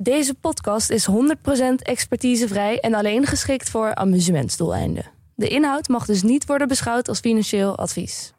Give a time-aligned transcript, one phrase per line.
[0.00, 1.12] Deze podcast is 100%
[1.82, 5.04] expertisevrij en alleen geschikt voor amusementsdoeleinden.
[5.34, 8.32] De inhoud mag dus niet worden beschouwd als financieel advies.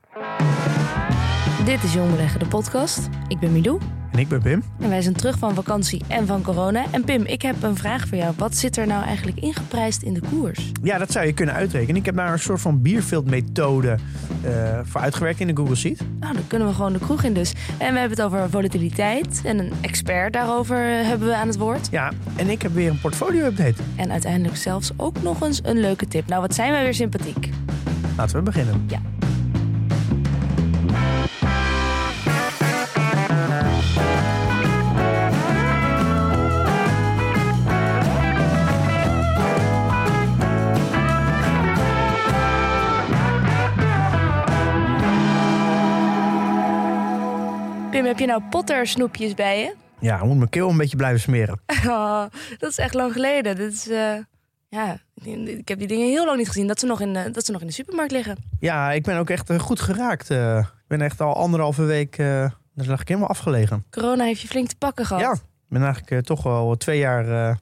[1.66, 3.08] Dit is Jong Beleggen, de podcast.
[3.28, 3.80] Ik ben Milou
[4.20, 4.64] En ik ben Pim.
[4.80, 6.86] en wij zijn terug van vakantie en van corona.
[6.92, 8.34] En Pim, ik heb een vraag voor jou.
[8.38, 10.72] Wat zit er nou eigenlijk ingeprijsd in de koers?
[10.84, 11.96] Ja, dat zou je kunnen uitrekenen.
[11.96, 13.98] Ik heb daar een soort van bierveldmethode
[14.44, 16.00] eh voor uitgewerkt in de Google Sheet.
[16.20, 17.54] Nou, dan kunnen we gewoon de kroeg in dus.
[17.78, 19.42] En we hebben het over volatiliteit.
[19.44, 21.88] En een expert daarover eh, hebben we aan het woord.
[21.92, 23.82] Ja, en ik heb weer een portfolio-update.
[23.96, 26.28] En uiteindelijk zelfs ook nog eens een leuke tip.
[26.28, 27.50] Nou, wat zijn wij weer sympathiek.
[28.18, 28.86] Laten we beginnen.
[28.88, 29.19] Ja.
[48.10, 49.76] Heb je nou Potter snoepjes bij je?
[50.00, 51.60] Ja, ik moet mijn keel een beetje blijven smeren.
[51.88, 52.24] Oh,
[52.58, 53.56] dat is echt lang geleden.
[53.56, 54.14] Dit is, eh,
[54.68, 56.68] ja, ik heb die dingen heel lang niet gezien.
[56.68, 58.38] Dat ze nog in, de- dat ze nog in de supermarkt liggen.
[58.60, 60.30] Ja, ik ben ook echt eh, goed geraakt.
[60.30, 60.58] eh.
[60.58, 63.86] ik ben echt al anderhalve week, eh daar lag ik helemaal afgelegen.
[63.90, 65.24] Corona heeft je flink te pakken gehad.
[65.24, 65.40] Ja, ik
[65.70, 67.56] ben eigenlijk eh, toch wel twee jaar, eh,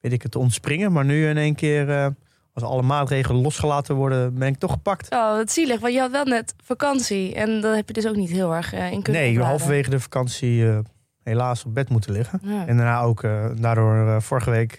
[0.00, 0.92] weet ik het, ontspringen.
[0.92, 2.06] Maar nu in één keer, eh,
[2.52, 5.12] als alle maatregelen losgelaten worden, ben ik toch gepakt.
[5.12, 7.34] Oh, wat zielig, want je had wel net vakantie.
[7.34, 10.00] En dan heb je dus ook niet heel erg eh, in kunnen Nee, halverwege de
[10.00, 10.78] vakantie eh,
[11.22, 12.40] helaas op bed moeten liggen.
[12.42, 12.66] Ja.
[12.66, 14.78] En daarna ook eh, daardoor vorige week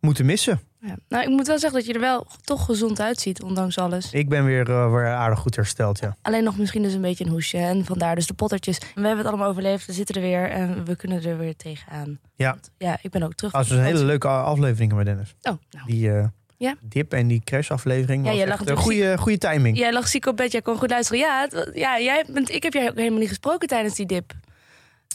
[0.00, 0.60] moeten missen.
[0.80, 0.96] Ja.
[1.08, 4.12] Nou, ik moet wel zeggen dat je er wel toch gezond uitziet, ondanks alles.
[4.12, 6.16] Ik ben weer, weer aardig goed hersteld, ja.
[6.22, 7.58] Alleen nog misschien dus een beetje een hoesje.
[7.58, 8.78] En vandaar dus de pottertjes.
[8.78, 12.18] We hebben het allemaal overleefd, we zitten er weer en we kunnen er weer tegenaan.
[12.34, 12.50] Ja.
[12.50, 13.52] Want, ja, ik ben ook terug.
[13.52, 15.34] Dat was van een hele leuke aflevering met Dennis.
[15.42, 15.86] Oh, nou.
[15.86, 16.10] Die
[16.58, 16.74] Ja.
[16.80, 19.78] dip en die crashaflevering Ja, was jij lag een goede, goede timing.
[19.78, 21.20] Jij lag ziek op bed, jij kon goed luisteren.
[21.20, 24.32] Ja, het- ja jij bent, ik heb jij ook helemaal niet gesproken tijdens die dip.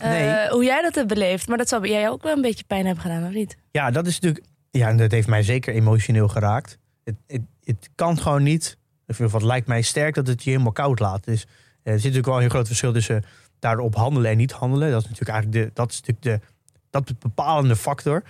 [0.01, 0.49] Eh, Nee.
[0.49, 1.47] Hoe jij dat hebt beleefd.
[1.47, 3.57] Maar dat bij jij ook wel een beetje pijn hebben gedaan, of niet?
[3.71, 4.45] Ja, dat is natuurlijk.
[4.71, 6.77] Ja, en dat heeft mij zeker emotioneel geraakt.
[7.03, 8.77] Het, het, het kan gewoon niet.
[9.07, 11.23] Of wat lijkt mij sterk dat het je helemaal koud laat.
[11.23, 11.47] Dus eh,
[11.83, 13.23] er zit natuurlijk wel een heel groot verschil tussen
[13.59, 14.91] daarop handelen en niet handelen.
[14.91, 16.47] Dat is natuurlijk eigenlijk de, dat is natuurlijk de
[16.89, 18.23] dat bepalende factor.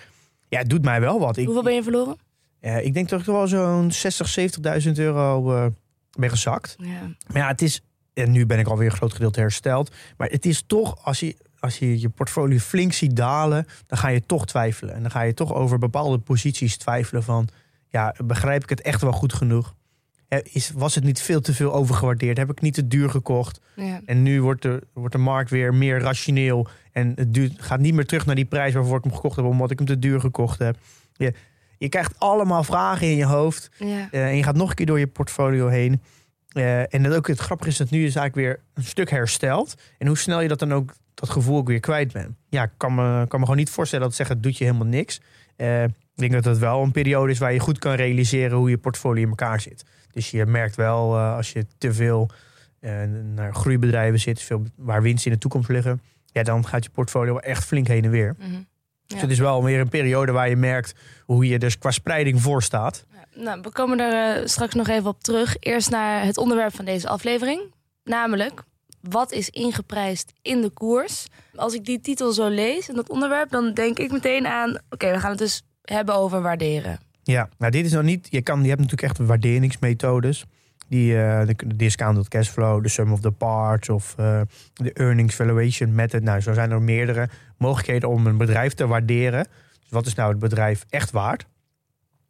[0.50, 1.38] Ja, het doet mij wel wat.
[1.38, 2.18] Ik, Hoeveel ben je verloren?
[2.64, 4.40] Eh, ik denk dat ik wel zo'n 60,
[4.86, 5.66] 70.000 euro eh,
[6.18, 6.76] ben gezakt.
[6.78, 7.16] Ja.
[7.28, 7.82] Maar ja, het is.
[8.14, 9.92] En nu ben ik alweer een groot gedeelte hersteld.
[10.18, 14.08] Maar het is toch, als je, als je je portfolio flink ziet dalen, dan ga
[14.08, 14.94] je toch twijfelen.
[14.94, 17.48] En dan ga je toch over bepaalde posities twijfelen van,
[17.88, 19.76] ja, begrijp ik het echt wel goed genoeg?
[20.44, 22.38] Is, was het niet veel te veel overgewaardeerd?
[22.38, 23.60] Heb ik niet te duur gekocht?
[23.76, 24.02] Ja.
[24.06, 26.68] En nu wordt de, wordt de markt weer meer rationeel.
[26.92, 29.46] En het duurt, gaat niet meer terug naar die prijs waarvoor ik hem gekocht heb,
[29.46, 30.78] omdat ik hem te duur gekocht heb.
[31.14, 31.34] Je,
[31.84, 33.70] je krijgt allemaal vragen in je hoofd.
[33.78, 34.08] Ja.
[34.12, 36.02] Eh, en je gaat nog een keer door je portfolio heen.
[36.48, 39.76] Eh, en dat ook het grappige is dat nu is eigenlijk weer een stuk hersteld.
[39.98, 42.36] En hoe snel je dat dan ook, dat gevoel ook weer kwijt bent.
[42.50, 44.88] Ja, ik kan me, kan me gewoon niet voorstellen dat zeggen, het doet je helemaal
[44.88, 45.22] niks.
[45.56, 48.70] Eh, ik denk dat het wel een periode is waar je goed kan realiseren hoe
[48.70, 49.86] je portfolio in elkaar zit.
[50.12, 52.30] Dus je merkt wel als je te veel
[53.36, 56.02] naar groeibedrijven zit, veel waar winsten in de toekomst liggen.
[56.26, 58.36] Ja, dan gaat je portfolio echt flink heen en weer.
[58.40, 58.62] Mhm.
[59.08, 60.94] Dus het is wel weer een periode waar je merkt
[61.26, 63.06] hoe je dus qua spreiding voor staat.
[63.36, 65.56] Nou, we komen er eh, straks nog even op terug.
[65.60, 67.62] Eerst naar het onderwerp van deze aflevering.
[68.04, 68.64] Namelijk,
[69.02, 71.26] wat is ingeprijsd in de koers?
[71.56, 74.78] Als ik die titel zo lees en dat onderwerp, dan denk ik meteen aan...
[74.90, 77.00] Oké, we gaan het dus hebben over waarderen.
[77.24, 78.28] Ja, nou dit is nog niet.
[78.30, 80.46] Je, kan, je hebt natuurlijk echt waarderingsmethodes.
[80.94, 84.42] Die, eh, de, de discounted cashflow, de sum of the parts of eh,
[84.74, 86.24] de earnings valuation method.
[86.24, 89.48] Nou, zo zijn er meerdere mogelijkheden om een bedrijf te waarderen.
[89.80, 91.46] Dus wat is nou het bedrijf echt waard?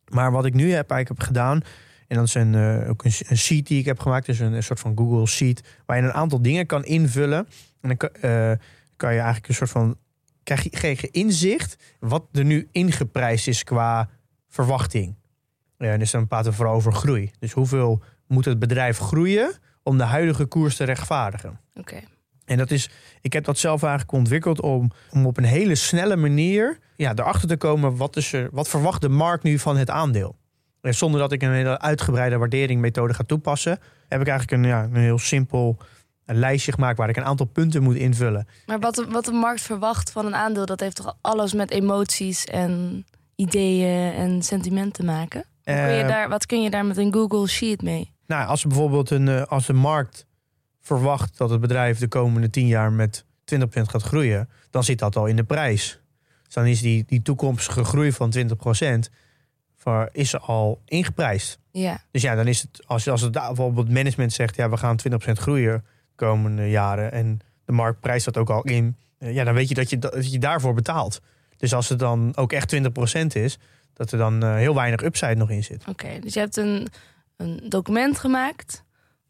[0.08, 1.62] Maar wat ik nu heb, eigenlijk heb gedaan,
[2.08, 4.64] en dat is een, eh, ook een, een sheet die ik heb gemaakt, dus een,
[4.64, 7.48] soort van Google Sheet, waar je een aantal dingen kan invullen.
[7.82, 8.10] En dan kan,
[8.96, 9.98] kan je eigenlijk een soort van
[10.44, 14.10] krijg je, krijg je inzicht wat er nu ingeprijsd is qua
[14.50, 15.16] verwachting.
[15.78, 17.32] Ja, en dus dan praten we vooral over groei.
[17.40, 19.52] Dus hoeveel moet het bedrijf groeien
[19.84, 21.60] om de huidige koers te rechtvaardigen?
[21.76, 22.00] Oké.
[22.46, 22.90] En dat is,
[23.22, 27.48] ik heb dat zelf eigenlijk ontwikkeld om, om op een hele snelle manier ja, erachter
[27.48, 30.36] te komen wat, is er, wat verwacht de markt nu van het aandeel.
[30.82, 34.84] En zonder dat ik een hele uitgebreide waarderingmethode ga toepassen, heb ik eigenlijk een, ja,
[34.84, 35.78] een heel simpel
[36.26, 38.48] een lijstje gemaakt waar ik een aantal punten moet invullen.
[38.66, 40.66] Maar wat de, wat de markt verwacht van een aandeel...
[40.66, 43.06] dat heeft toch alles met emoties en
[43.36, 45.46] ideeën en sentimenten te maken?
[45.64, 48.13] Kun je Eh, daar, wat kun je daar met een Google Sheet mee?
[48.28, 50.26] Nou, als bijvoorbeeld een, eh, als de markt
[50.80, 55.16] verwacht dat het bedrijf de komende 10 jaar met 20% gaat groeien, dan zit dat
[55.16, 56.00] al in de prijs.
[56.44, 59.10] Dus dan is die, die toekomstige groei van 20%
[59.76, 61.60] voor, is al ingeprijsd.
[61.72, 65.00] Ja, Dus ja, dan is het, als, als het bijvoorbeeld management zegt, ja, we gaan
[65.10, 69.44] 20% groeien de komende jaren en de markt prijst dat ook al in, eh, ja,
[69.44, 71.22] dan weet je dat je, dat je daarvoor betaalt.
[71.58, 73.58] Dus als het dan ook echt 20% is,
[73.94, 75.88] dat er dan eh, heel weinig upside nog in zit.
[75.88, 76.88] Oké, dus je hebt een,
[77.44, 78.84] een document gemaakt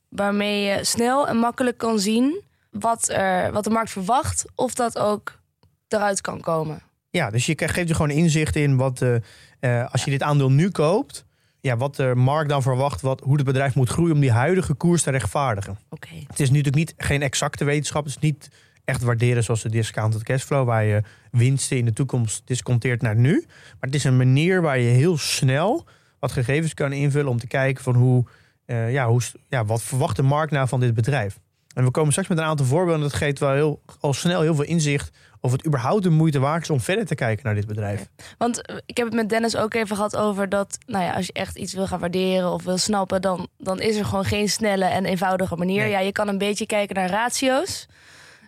[0.09, 4.97] waarmee je snel en makkelijk kan zien wat, er, wat de markt verwacht, of dat
[4.97, 5.39] ook
[5.87, 6.81] eruit kan komen.
[7.09, 9.15] Ja, dus je geeft je gewoon inzicht in wat, eh,
[9.59, 11.25] eh, als je dit aandeel nu koopt,
[11.59, 14.73] ja, wat de markt dan verwacht, wat, hoe het bedrijf moet groeien om die huidige
[14.73, 15.77] koers te rechtvaardigen.
[15.89, 16.15] Oké.
[16.27, 18.03] Het is natuurlijk niet, geen exacte wetenschap.
[18.03, 18.49] Het is niet
[18.85, 23.43] echt waarderen zoals de discounted cashflow, waar je winsten in de toekomst disconteert naar nu.
[23.47, 25.85] Maar het is een manier waar je heel snel
[26.23, 28.25] wat gegevens kan invullen om te kijken van hoe,
[28.65, 31.39] eh, ja, hoe, ja, wat verwacht de markt nou van dit bedrijf.
[31.73, 33.01] En we komen straks met een aantal voorbeelden.
[33.01, 36.61] Dat geeft wel heel, al snel heel veel inzicht of het überhaupt de moeite waard
[36.61, 38.07] is om verder te kijken naar dit bedrijf.
[38.37, 41.25] Want eh, ik heb het met Dennis ook even gehad over dat, nou ja, als
[41.25, 44.49] je echt iets wil gaan waarderen of wil snappen, dan, dan is er gewoon geen
[44.49, 45.81] snelle en eenvoudige manier.
[45.81, 45.91] Nee.
[45.91, 47.87] Ja, je kan een beetje kijken naar ratio's.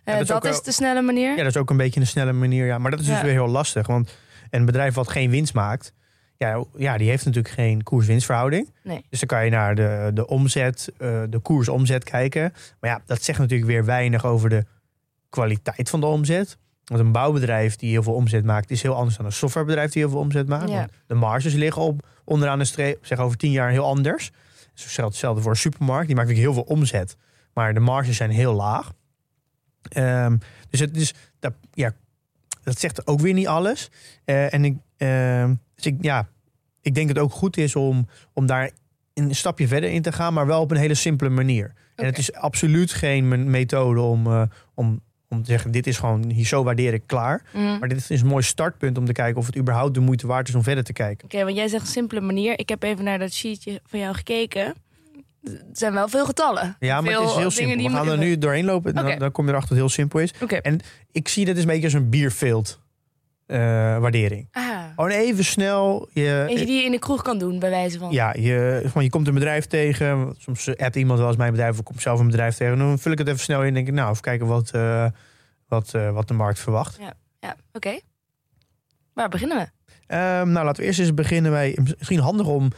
[0.03, 1.29] Eh, dat is dat ook is wel- de snelle manier.
[1.29, 2.65] Ja, dat is ook een beetje een snelle manier.
[2.65, 2.77] Ja.
[2.77, 3.87] Maar dat is dus weer heel lastig.
[3.87, 4.15] Want
[4.49, 5.93] een bedrijf wat geen winst maakt,
[6.37, 8.69] ja, ja, die heeft natuurlijk geen koers-winstverhouding.
[8.83, 9.05] Nee.
[9.09, 12.53] Dus dan kan je naar de, de omzet, eh, de koers-omzet kijken.
[12.79, 14.65] Maar ja, dat zegt natuurlijk weer weinig over de
[15.29, 16.57] kwaliteit van de omzet.
[16.85, 20.01] Want een bouwbedrijf die heel veel omzet maakt, is heel anders dan een softwarebedrijf die
[20.01, 20.69] heel veel omzet maakt.
[20.69, 20.75] Ja.
[20.75, 24.31] Want de marges liggen op onderaan de streep, zeg over tien jaar heel anders.
[24.73, 27.17] Dus hetzelfde voor een supermarkt, die maakt natuurlijk heel veel omzet.
[27.53, 28.93] Maar de marges zijn heel laag.
[29.89, 30.37] Ehm,
[30.69, 31.93] dus het is, dat, ja,
[32.63, 33.89] dat zegt ook weer niet alles.
[34.25, 36.27] Eh, en ik, ehm, dus ik, ja,
[36.81, 38.71] ik denk dat het ook goed is om, om daar
[39.13, 41.73] een stapje verder in te gaan, maar wel op een hele simpele manier.
[41.95, 44.41] En het is absoluut geen me- methode om, eh,
[44.73, 47.43] om, om te zeggen: dit is gewoon hier zo waardeer ik klaar.
[47.53, 47.79] Mhm.
[47.79, 50.47] Maar dit is een mooi startpunt om te kijken of het überhaupt de moeite waard
[50.47, 51.25] is om verder te kijken.
[51.25, 52.59] Oké, want jij zegt een simpele manier.
[52.59, 54.73] Ik heb even naar dat sheetje van jou gekeken.
[55.43, 56.75] Er zijn wel veel getallen.
[56.79, 57.83] Ja, maar Veel het is heel simpel.
[57.83, 58.95] We gaan er nu doorheen lopen.
[58.95, 60.33] Dan, dan kom je erachter dat het heel simpel is.
[60.61, 60.79] En
[61.11, 62.79] ik zie dit een beetje als een bierveeld
[63.45, 63.57] eh,
[63.97, 64.47] waardering.
[64.51, 64.74] Ah.
[64.95, 66.09] Gewoon even snel.
[66.13, 68.11] Je, Eentje die je in de kroeg kan doen, bij wijze van.
[68.11, 70.35] Ja, je, gewoon, je komt een bedrijf tegen.
[70.37, 71.71] Soms appt iemand wel eens mijn bedrijf.
[71.71, 72.77] Of ik kom zelf een bedrijf tegen.
[72.77, 73.67] Dan vul ik het even snel in.
[73.67, 75.07] En denk ik, nou, even kijken wat, eh,
[75.67, 76.97] wat, eh, wat de markt verwacht.
[77.39, 77.99] Ja, oké.
[79.13, 79.93] Waar beginnen we?
[80.07, 81.77] Ehm, nou, laten we eerst eens beginnen bij...
[81.97, 82.71] Misschien handig om,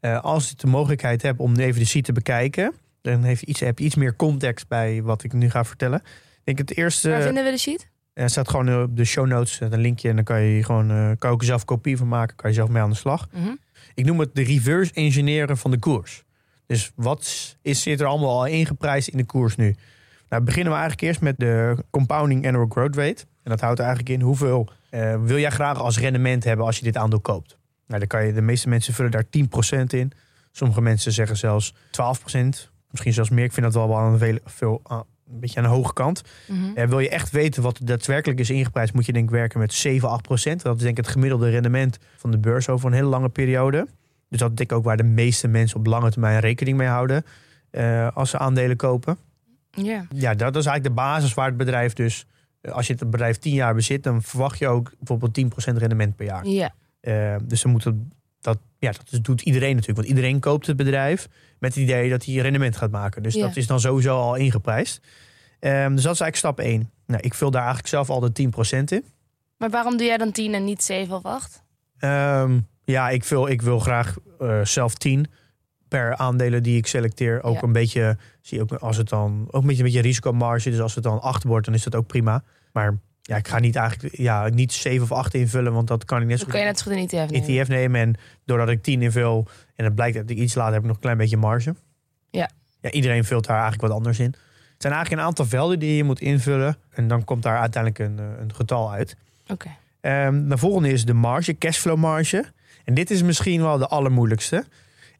[0.00, 1.38] eh, als je de mogelijkheid hebt...
[1.38, 2.74] om even de sheet te bekijken.
[3.00, 6.02] Dan heeft je iets, heb je iets meer context bij wat ik nu ga vertellen.
[6.44, 7.10] Ik denk het eerste...
[7.10, 7.88] Waar vinden we de sheet?
[8.20, 10.08] Er staat gewoon eh, op de show notes een linkje.
[10.08, 12.36] En dan kan je gewoon eh, kan je ook zelf kopie van maken.
[12.36, 13.28] Kan je zelf mee aan de slag.
[13.32, 13.54] Mhm.
[13.94, 16.24] Ik noem het de reverse engineeren van de koers.
[16.66, 19.76] Dus wat is, zit er allemaal al ingeprijsd in de koers nu?
[20.28, 23.24] Nou, beginnen we eigenlijk eerst met de compounding annual growth rate.
[23.42, 26.84] En dat houdt eigenlijk in hoeveel eh, wil jij graag als rendement hebben als je
[26.84, 27.58] dit aandeel koopt.
[27.86, 30.12] Nou, dan kan je, de meeste mensen vullen daar 10% in.
[30.52, 31.78] Sommige mensen zeggen zelfs 12%.
[32.90, 33.44] Misschien zelfs meer.
[33.44, 34.82] Ik vind dat wel wel aan veel, veel
[35.32, 36.22] een beetje aan de hoge kant.
[36.74, 39.72] Eh, wil je echt weten wat daadwerkelijk is ingeprijsd, moet je denk ik werken met
[39.72, 40.62] 7, 8 procent.
[40.62, 43.86] Dat is denk ik het gemiddelde rendement van de beurs over een hele lange periode.
[44.28, 46.88] Dus dat is denk ik ook waar de meeste mensen op lange termijn rekening mee
[46.88, 47.24] houden
[47.70, 49.18] eh, als ze aandelen kopen.
[49.70, 50.06] Ja.
[50.14, 52.26] Ja, dat is eigenlijk de basis waar het bedrijf dus,
[52.60, 56.16] eh, als je het bedrijf 10 jaar bezit, dan verwacht je ook bijvoorbeeld 10% rendement
[56.16, 56.46] per jaar.
[56.46, 56.72] Ja.
[57.44, 57.94] Dus dan moet het,
[58.80, 59.98] ja, dat is- doet iedereen natuurlijk.
[59.98, 61.28] Want iedereen koopt het bedrijf
[61.58, 63.22] met het idee dat hij rendement gaat maken.
[63.22, 63.46] Dus Ja.
[63.46, 65.00] dat is dan sowieso al ingeprijsd.
[65.58, 66.90] Ehm, dus dat is eigenlijk stap 1.
[67.06, 69.04] Nou, ik vul daar eigenlijk zelf al de 10% in.
[69.56, 71.62] Maar waarom doe jij dan 10 en niet 7 of 8?
[71.98, 75.26] Ehm, ja, ik wil, ik wil graag eh, zelf 10
[75.88, 77.42] per aandelen die ik selecteer.
[77.42, 77.62] Ook Ja.
[77.62, 80.70] een beetje, zie ook als het dan ook een beetje, een beetje risicomarge.
[80.70, 82.42] Dus als het dan 8 wordt, dan is dat ook prima.
[82.72, 82.98] Maar
[83.30, 86.26] ja, ik ga niet eigenlijk ja, niet 7 of 8 invullen, want dat kan ik
[86.26, 87.48] net zo Dan kan je net zo goed een ETF nemen.
[87.48, 88.00] ETF nemen.
[88.00, 90.96] En doordat ik 10 invul en het blijkt dat ik iets later heb ik nog
[90.96, 91.74] een klein beetje marge.
[92.30, 92.50] Ja.
[92.80, 92.90] ja.
[92.90, 94.24] Iedereen vult daar eigenlijk wat anders in.
[94.24, 96.76] Het zijn eigenlijk een aantal velden die je moet invullen.
[96.90, 99.16] En dan komt daar uiteindelijk een, eh, een getal uit.
[99.48, 99.68] Oké.
[100.00, 102.44] Ehm, de volgende is de marge, cashflow marge.
[102.84, 104.64] En dit is misschien wel de allermoeilijkste.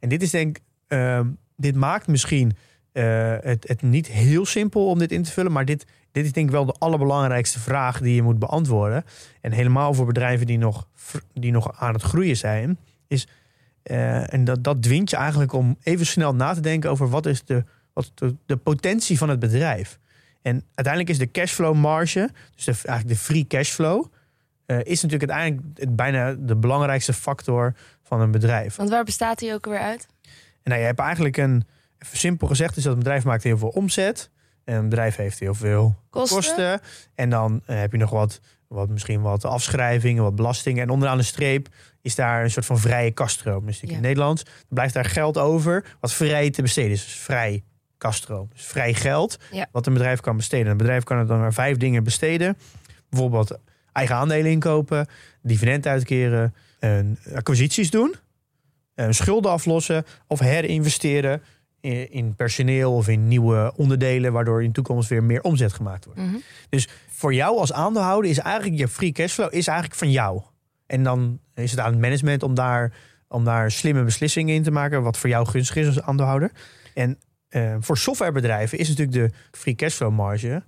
[0.00, 1.26] En dit is denk ehm,
[1.57, 2.57] dit maakt misschien
[2.93, 5.52] eh, het, het niet heel simpel om dit in te vullen.
[5.52, 9.05] Maar dit, dit is denk ik wel de allerbelangrijkste vraag die je moet beantwoorden.
[9.40, 10.88] En helemaal voor bedrijven die nog,
[11.33, 12.79] die nog aan het groeien zijn.
[13.07, 13.29] Is,
[13.83, 17.26] eh, en dat, dat dwingt je eigenlijk om even snel na te denken over wat
[17.26, 19.99] is de, wat de, de potentie van het bedrijf.
[20.43, 24.07] En uiteindelijk is de cashflow marge, dus de, eigenlijk de free cashflow,
[24.67, 28.76] eh, is natuurlijk uiteindelijk het, bijna de belangrijkste factor van een bedrijf.
[28.76, 30.07] Want waar bestaat die ook weer uit?
[30.62, 31.64] En nou, je hebt eigenlijk een,
[31.99, 34.31] even simpel gezegd, is dat een bedrijf maakt heel veel omzet.
[34.70, 36.36] En een bedrijf heeft heel veel Kosten?
[36.36, 36.80] kosten.
[37.14, 40.82] En dan eh, heb je nog wat, wat, misschien wat afschrijvingen, wat belastingen.
[40.82, 41.68] En onderaan de streep
[42.02, 43.66] is daar een soort van vrije kaststroom.
[43.66, 43.94] Dus in Ja.
[43.94, 47.04] het Nederlands dan blijft daar geld over wat vrij te besteden is.
[47.04, 47.62] Dus vrij
[47.98, 48.48] kaststroom.
[48.52, 49.66] Dus vrij geld Ja.
[49.72, 50.70] wat een bedrijf kan besteden.
[50.70, 52.56] Een bedrijf kan het dan maar vijf dingen besteden.
[53.08, 53.58] Bijvoorbeeld
[53.92, 55.06] eigen aandelen inkopen,
[55.42, 56.54] dividend uitkeren,
[57.34, 58.14] acquisities doen,
[58.94, 61.42] een schulden aflossen of herinvesteren
[61.80, 66.20] in, personeel of in nieuwe onderdelen, waardoor in de toekomst weer meer omzet gemaakt wordt.
[66.20, 66.37] Mhm.
[66.68, 70.42] Dus voor jou als aandeelhouder is eigenlijk je free cashflow is eigenlijk van jou.
[70.87, 72.92] En dan is het aan het management om daar,
[73.28, 76.50] om daar slimme beslissingen in te maken, wat voor jou gunstig is als aandeelhouder.
[76.94, 77.18] En
[77.49, 80.62] eh, voor softwarebedrijven is natuurlijk de free cashflow marge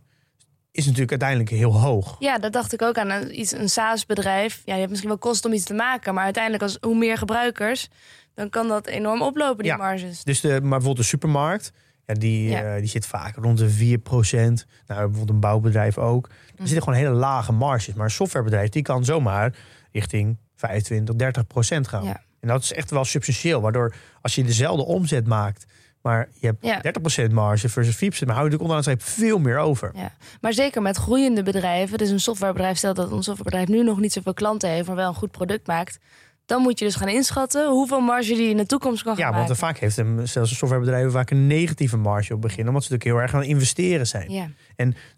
[0.73, 2.17] is natuurlijk uiteindelijk heel hoog.
[2.19, 3.11] Ja, dat dacht ik ook aan.
[3.11, 4.63] Een, iets, een SaaS-bedrijf.
[4.65, 6.15] Ja, je hebt misschien wel kosten om iets te maken.
[6.15, 7.89] Maar uiteindelijk, als, hoe meer gebruikers,
[8.35, 9.77] dan kan dat enorm oplopen, die Ja.
[9.77, 10.25] marges.
[10.25, 11.73] Dus de, maar bijvoorbeeld de supermarkt,
[12.07, 12.63] ja, die, Ja.
[12.75, 14.67] eh, die zit vaak rond de 4%.
[14.87, 16.27] Nou, bijvoorbeeld een bouwbedrijf ook.
[16.29, 17.95] Er zitten gewoon hele lage marges.
[17.95, 19.55] Maar een softwarebedrijf die kan zomaar
[19.93, 22.05] richting 25, 30% gaan.
[22.05, 22.21] Ja.
[22.41, 23.61] En dat is echt wel substantieel.
[23.61, 25.65] Waardoor als je dezelfde omzet maakt,
[26.03, 26.81] maar je hebt Ja.
[27.29, 29.91] 30% marge versus 4%, maar hou je natuurlijk onderaan streep veel meer over.
[29.95, 30.13] Ja.
[30.41, 31.99] Maar zeker met groeiende bedrijven.
[31.99, 35.09] Dus een softwarebedrijf, stelt dat een softwarebedrijf nu nog niet zoveel klanten heeft, maar wel
[35.09, 35.99] een goed product maakt.
[36.47, 39.31] Dan moet je dus gaan inschatten hoeveel marge die in de toekomst kan gaan Ja,
[39.33, 39.57] want maken.
[39.57, 42.69] vaak heeft een, zelfs een softwarebedrijf vaak een negatieve marge op het begin.
[42.69, 44.31] Omdat ze natuurlijk heel erg aan investeren zijn.
[44.31, 44.49] Ja.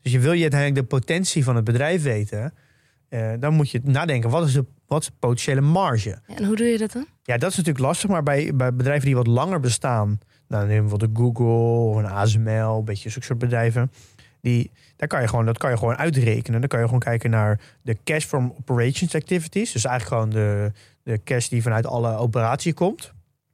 [0.03, 2.55] Dus je wil je uiteindelijk de potentie van het bedrijf weten.
[3.09, 6.19] eh, dan moet je nadenken, wat is, de, wat is de potentiële marge?
[6.27, 7.07] En hoe doe je dat dan?
[7.23, 8.11] Ja, dat is natuurlijk lastig.
[8.11, 10.19] Maar bij, bij bedrijven die wat langer bestaan.
[10.55, 11.45] Nou, neem een Google
[11.91, 12.79] of een ASML.
[12.79, 13.93] Een beetje zulke soort bedrijven.
[14.41, 16.61] Die, daar kan je gewoon, dat kan je gewoon uitrekenen.
[16.61, 19.73] Dan kan je gewoon kijken naar de cash from operations activities.
[19.73, 23.13] Dus eigenlijk gewoon de, de cash die vanuit alle operatie komt.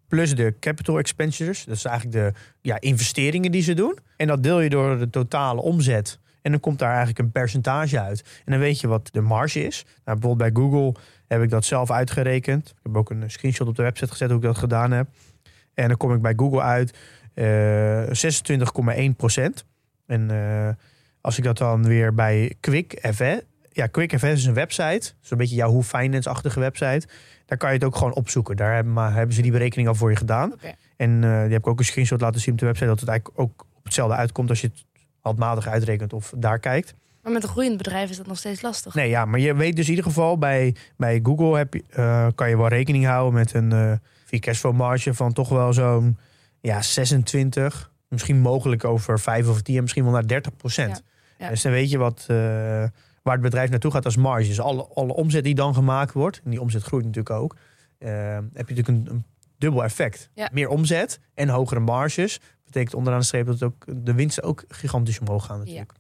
[0.08, 1.64] Plus de capital expenditures.
[1.64, 3.98] Dat is eigenlijk de ja, investeringen die ze doen.
[4.16, 6.18] En dat deel je door de totale omzet.
[6.42, 8.42] En dan komt daar eigenlijk een percentage uit.
[8.44, 9.84] En dan weet je wat de marge is.
[10.04, 10.94] Nou, bijvoorbeeld bij Google
[11.26, 12.68] heb ik dat zelf uitgerekend.
[12.68, 15.08] Ik heb ook een screenshot op de website gezet hoe ik dat gedaan heb.
[15.80, 16.98] En dan kom ik bij Google uit
[17.34, 18.02] eh
[19.10, 19.64] 26,1 procent.
[20.06, 20.68] En eh,
[21.20, 23.40] als ik dat dan weer bij QuickFS...
[23.72, 25.12] Ja, QuickFS is een website.
[25.20, 27.08] Zo'n beetje Yahoo Finance-achtige website.
[27.46, 28.56] Daar kan je het ook gewoon opzoeken.
[28.56, 30.54] Daar hebben, maar hebben ze die berekening al voor je gedaan.
[30.96, 32.88] En eh, die heb ik ook een screenshot laten zien op de website...
[32.88, 34.84] dat het eigenlijk ook op hetzelfde uitkomt als je het
[35.20, 36.94] handmatig uitrekent of daar kijkt.
[37.22, 38.94] Maar met een groeiend bedrijf is dat nog steeds lastig.
[38.94, 42.26] Nee, ja, maar je weet dus in ieder geval bij, bij Google heb je, eh,
[42.34, 43.92] kan je wel rekening houden met een eh
[44.30, 46.18] free cashflow marge van toch wel zo'n
[46.60, 47.92] ja, 26.
[48.08, 51.02] Misschien mogelijk over 5 of 10, misschien wel naar 30 procent.
[51.38, 51.48] Ja, ja.
[51.48, 52.36] Dus dan weet je wat, eh,
[53.22, 54.48] waar het bedrijf naartoe gaat als marge.
[54.48, 57.56] Dus alle, alle omzet die dan gemaakt wordt, en die omzet groeit natuurlijk ook,
[57.98, 59.24] eh, heb je natuurlijk een, een
[59.58, 60.30] dubbel effect.
[60.34, 60.48] Ja.
[60.52, 62.40] Meer omzet en hogere marges.
[62.64, 65.92] Betekent onderaan de streep dat het ook, de winsten ook gigantisch omhoog gaan natuurlijk.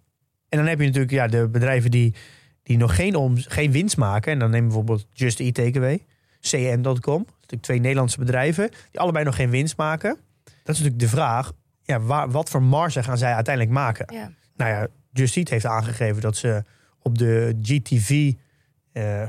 [0.48, 2.14] En dan heb je natuurlijk ja, de bedrijven die,
[2.62, 4.32] die nog geen, om, geen winst maken.
[4.32, 6.04] En dan neem je bijvoorbeeld Just Eat Takeaway,
[6.40, 7.26] CM.com.
[7.50, 10.18] Natuurlijk twee Nederlandse bedrijven die allebei nog geen winst maken.
[10.44, 11.52] Dat is natuurlijk de vraag,
[11.82, 14.14] ja, waar, wat voor marge gaan zij uiteindelijk maken?
[14.14, 14.30] Ja.
[14.56, 16.64] Nou ja, Just Eat heeft aangegeven dat ze
[16.98, 18.32] op de GTV
[18.92, 19.28] eh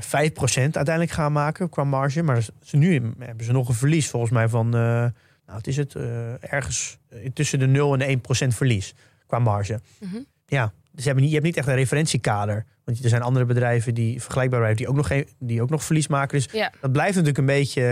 [0.54, 2.22] uiteindelijk gaan maken qua marge.
[2.22, 5.12] Maar ze, nu hebben ze nog een verlies volgens mij van, eh, nou
[5.46, 8.94] wat is het, eh, ergens eh, tussen de 0 en de 1% verlies
[9.26, 9.80] qua marge.
[10.00, 10.20] Mhm.
[10.46, 12.64] Ja, dus je hebt, niet, je hebt niet echt een referentiekader.
[12.84, 15.84] Want er zijn andere bedrijven die vergelijkbaar zijn, die ook nog, geen, die ook nog
[15.84, 16.38] verlies maken.
[16.38, 16.72] Dus Ja.
[16.80, 17.82] dat blijft natuurlijk een beetje,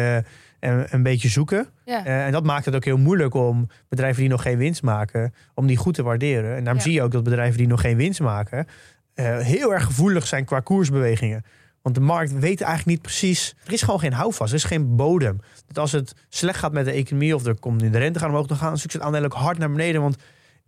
[0.61, 1.66] eh, een, een beetje zoeken.
[1.85, 2.04] Ja.
[2.04, 5.35] Eh, en dat maakt het ook heel moeilijk om bedrijven die nog geen winst maken,
[5.54, 6.50] om die goed te waarderen.
[6.57, 6.83] En daarom Ja.
[6.83, 8.66] zie je ook dat bedrijven die nog geen winst maken,
[9.14, 11.45] eh, heel erg gevoelig zijn qua koersbewegingen.
[11.83, 13.54] Want de markt weet eigenlijk niet precies.
[13.66, 15.38] Er is gewoon geen houvast, er is geen bodem.
[15.66, 18.28] Dat als het slecht gaat met de economie of er komt nu de rente gaan
[18.28, 20.00] omhoog, dan gaan het aandelen ook hard naar beneden.
[20.00, 20.16] Want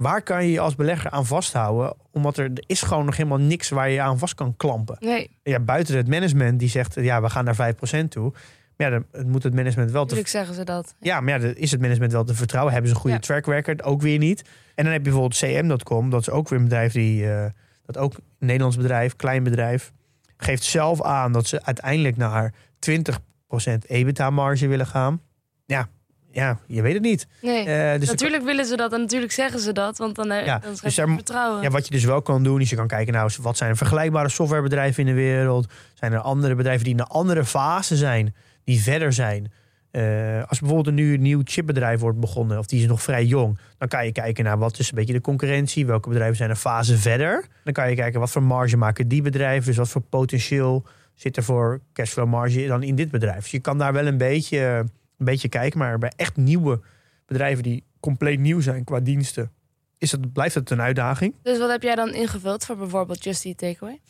[0.02, 1.94] waar kan je je als belegger aan vasthouden?
[2.10, 4.96] Omdat er, er is gewoon nog helemaal niks waar je aan vast kan klampen.
[5.00, 8.32] Nee, Ja, buiten het management die zegt, ja, we gaan naar 5% toe.
[8.76, 10.94] Maar ja, dan moet het management wel te natuurlijk zeggen ze dat.
[11.00, 12.72] ja, maar ja, dan is het management wel te vertrouwen?
[12.72, 13.22] Hebben ze een goede Ja.
[13.22, 13.82] track record?
[13.82, 14.42] Ook weer niet.
[14.74, 16.10] En dan heb je bijvoorbeeld CM.com.
[16.10, 17.30] Dat is ook weer een bedrijf die...
[17.32, 17.46] eh,
[17.86, 19.92] dat ook een Nederlands bedrijf, klein bedrijf...
[20.36, 22.52] geeft zelf aan dat ze uiteindelijk naar
[22.90, 25.20] 20% EBITDA-marge willen gaan.
[25.66, 25.88] Ja,
[26.32, 27.26] ja, je weet het niet.
[27.42, 27.64] Nee.
[27.64, 30.58] Eh, dus natuurlijk willen ze dat en natuurlijk zeggen ze dat, want dan, eh Ja,
[30.58, 31.62] dan dus daar vertrouwen.
[31.62, 33.12] ja, wat je dus wel kan doen, is je kan kijken...
[33.12, 35.66] nou, wat zijn vergelijkbare softwarebedrijven in de wereld?
[35.94, 38.34] Zijn er andere bedrijven die in een andere fase zijn...
[38.64, 39.52] die verder zijn?
[39.90, 40.02] Eh,
[40.48, 42.58] als bijvoorbeeld een nu nieuw chipbedrijf wordt begonnen...
[42.58, 43.58] of die is nog vrij jong...
[43.78, 45.86] dan kan je kijken naar wat is een beetje de concurrentie...
[45.86, 47.44] welke bedrijven zijn een fase verder.
[47.64, 49.66] Dan kan je kijken wat voor marge maken die bedrijven...
[49.66, 50.84] dus wat voor potentieel
[51.14, 53.42] zit er voor cashflow marge dan in dit bedrijf.
[53.42, 54.84] Dus je kan daar wel een beetje,
[55.22, 55.78] een beetje kijken...
[55.78, 56.80] maar bij echt nieuwe
[57.26, 59.52] bedrijven die compleet nieuw zijn qua diensten...
[59.98, 61.34] Is het, blijft het een uitdaging.
[61.42, 64.00] Dus wat heb jij dan ingevuld voor bijvoorbeeld Just Eat Takeaway?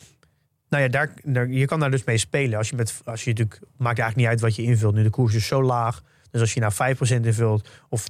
[0.69, 2.57] Nou ja, daar, daar, je kan daar dus mee spelen.
[2.57, 4.95] Als je, met, als je natuurlijk, maakt eigenlijk niet uit wat je invult.
[4.95, 6.01] Nu de koers is zo laag.
[6.31, 8.07] Dus als je nou 5% invult of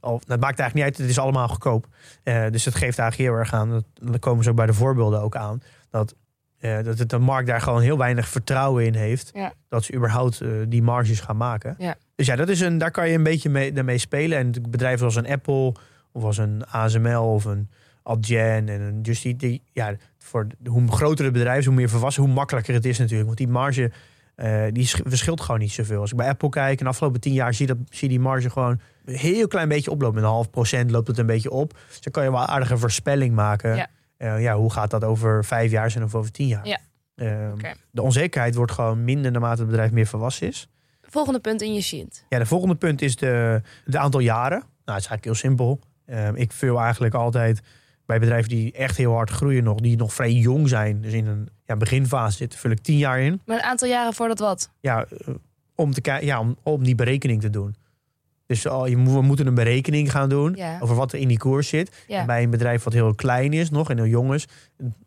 [0.00, 0.96] of, dat maakt eigenlijk niet uit.
[0.96, 1.86] Het is allemaal goedkoop.
[2.22, 3.70] Eh, dus het geeft eigenlijk heel erg aan.
[3.70, 5.62] Dat, dan komen ze ook bij de voorbeelden ook aan.
[5.90, 6.14] Dat
[6.62, 9.30] eh, dat het de markt daar gewoon heel weinig vertrouwen in heeft.
[9.34, 9.52] Ja.
[9.68, 11.74] Dat ze überhaupt eh, die marges gaan maken.
[11.78, 11.94] Ja.
[12.14, 14.38] Dus ja, dat is een, daar kan je een beetje mee, daarmee spelen.
[14.38, 15.74] En bedrijven als een Apple
[16.12, 17.68] of als een ASML of een
[18.02, 21.88] Adyen en een Just Eat, die, ja, voor hoe groter het bedrijf is, hoe meer
[21.88, 23.26] volwassen, hoe makkelijker het is natuurlijk.
[23.26, 23.90] Want die marge
[24.34, 26.00] eh, die sch- verschilt gewoon niet zoveel.
[26.00, 28.50] Als ik bij Apple kijk, in de afgelopen tien jaar zie, dat, zie die marge
[28.50, 30.14] gewoon een heel klein beetje oplopen.
[30.14, 31.78] Met een half procent loopt het een beetje op.
[31.88, 33.76] Dus dan kan je wel aardige voorspelling maken.
[33.76, 33.86] Ja.
[34.22, 36.66] Eh, ja, hoe gaat dat over vijf jaar zijn of over tien jaar?
[36.66, 36.78] Ja.
[37.14, 37.74] Ehm.
[37.90, 40.68] De onzekerheid wordt gewoon minder naarmate het bedrijf meer volwassen is.
[41.02, 42.24] Volgende punt in je sheet.
[42.28, 44.58] Ja, de volgende punt is de, de aantal jaren.
[44.58, 45.80] Nou, het is eigenlijk heel simpel.
[46.06, 47.60] Ehm, ik vul eigenlijk altijd
[48.06, 51.26] bij bedrijven die echt heel hard groeien nog, die nog vrij jong zijn, dus in
[51.26, 53.40] een ja, beginfase zitten, vul ik tien jaar in.
[53.46, 54.70] Maar een aantal jaren voordat wat?
[54.80, 55.34] Ja, eh,
[55.74, 57.74] om, te ja, om, om die berekening te doen.
[58.52, 60.78] Dus oh, je moet, we moeten een berekening gaan doen Ja.
[60.80, 62.04] over wat er in die koers zit.
[62.06, 64.48] Ja, En bij een bedrijf wat heel klein is nog en heel jong is,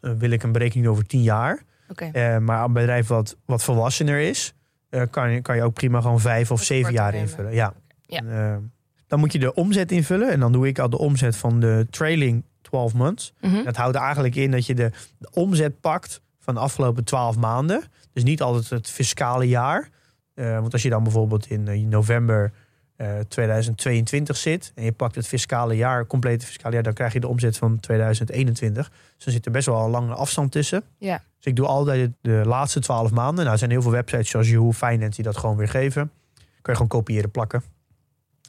[0.02, 1.64] eh, wil ik een berekening over tien jaar.
[1.96, 4.54] Eh, maar een bedrijf wat, wat volwassener is,
[4.90, 7.28] eh, kan, je, kan je ook prima gewoon vijf of zeven jaar nemen.
[7.30, 7.54] invullen.
[7.54, 7.74] Ja.
[8.02, 8.18] Ja.
[8.18, 8.72] En,
[9.08, 10.32] dan moet je de omzet invullen.
[10.32, 13.34] En dan doe ik al de omzet van de trailing 12 months.
[13.42, 13.64] Mhm.
[13.64, 17.84] Dat houdt eigenlijk in dat je de, de omzet pakt van de afgelopen 12 maanden.
[18.14, 19.90] Dus niet altijd het fiscale jaar.
[20.36, 22.52] Want als je dan bijvoorbeeld in november
[22.96, 27.20] eh, 2022 zit en je pakt het fiscale jaar, complete fiscale jaar, dan krijg je
[27.20, 28.90] de omzet van 2021.
[28.90, 30.84] Dus dan zit er best wel een lange afstand tussen.
[30.98, 31.22] Ja.
[31.38, 33.36] Dus ik doe altijd de laatste 12 maanden.
[33.36, 36.12] Nou, er zijn heel veel websites zoals Yahoo Finance die dat gewoon weer geven.
[36.34, 37.64] Kun je gewoon kopiëren, plakken.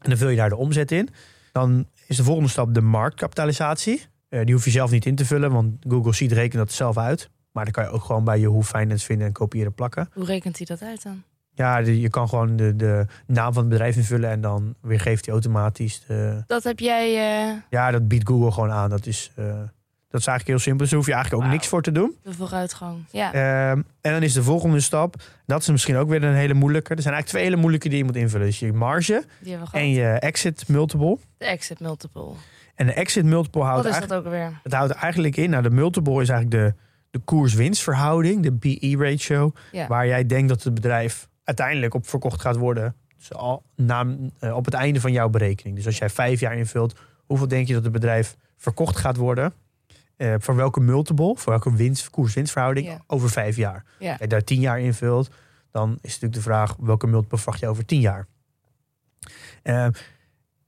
[0.03, 1.09] En dan vul je daar de omzet in.
[1.53, 4.07] Dan is de volgende stap de marktkapitalisatie.
[4.29, 6.99] Eh, die hoef je zelf niet in te vullen, want Google Sheet rekent dat zelf
[6.99, 7.31] uit.
[7.53, 10.09] Maar dan kan je ook gewoon bij Yahoo Finance vinden en kopiëren, plakken.
[10.13, 11.23] Hoe rekent hij dat uit dan?
[11.57, 15.01] Ja, de- je kan gewoon de, de naam van het bedrijf invullen en dan weer
[15.01, 16.43] geeft hij automatisch de...
[16.47, 17.07] Dat heb jij...
[17.49, 18.91] eh, Ja, dat biedt Google gewoon aan.
[18.91, 19.45] Dat is, eh,
[20.09, 20.79] dat is eigenlijk heel simpel.
[20.79, 22.17] Dus daar hoef je eigenlijk ook niks voor te doen.
[22.23, 23.05] de vooruitgang.
[23.11, 23.33] Ja.
[23.33, 25.15] Ehm, en dan is de volgende stap,
[25.47, 26.95] dat is misschien ook weer een hele moeilijke.
[26.95, 28.47] Er zijn eigenlijk twee hele moeilijke die je moet invullen.
[28.47, 29.25] Dus je marge
[29.73, 31.19] en je exit multiple.
[31.39, 32.29] De exit multiple.
[32.75, 34.61] En de exit multiple houdt, Wat is dat ook alweer?
[34.63, 36.75] het houdt eigenlijk in, nou de multiple is eigenlijk de,
[37.11, 39.87] de koers-winstverhouding, de PE-ratio, Ja.
[39.87, 42.95] waar jij denkt dat het bedrijf uiteindelijk op verkocht gaat worden.
[43.17, 44.07] Dus al na,
[44.39, 45.77] eh, op het einde van jouw berekening.
[45.77, 46.95] Dus als jij vijf jaar invult,
[47.27, 49.53] hoeveel denk je dat het bedrijf verkocht gaat worden?
[50.17, 53.85] Eh, voor welke multiple, voor welke winst, koers-winstverhouding over vijf jaar?
[53.99, 54.11] Ja.
[54.11, 55.31] Als je daar tien jaar invult,
[55.71, 58.27] dan is natuurlijk de vraag welke multiple verwacht je over tien jaar?
[59.63, 59.89] Eh,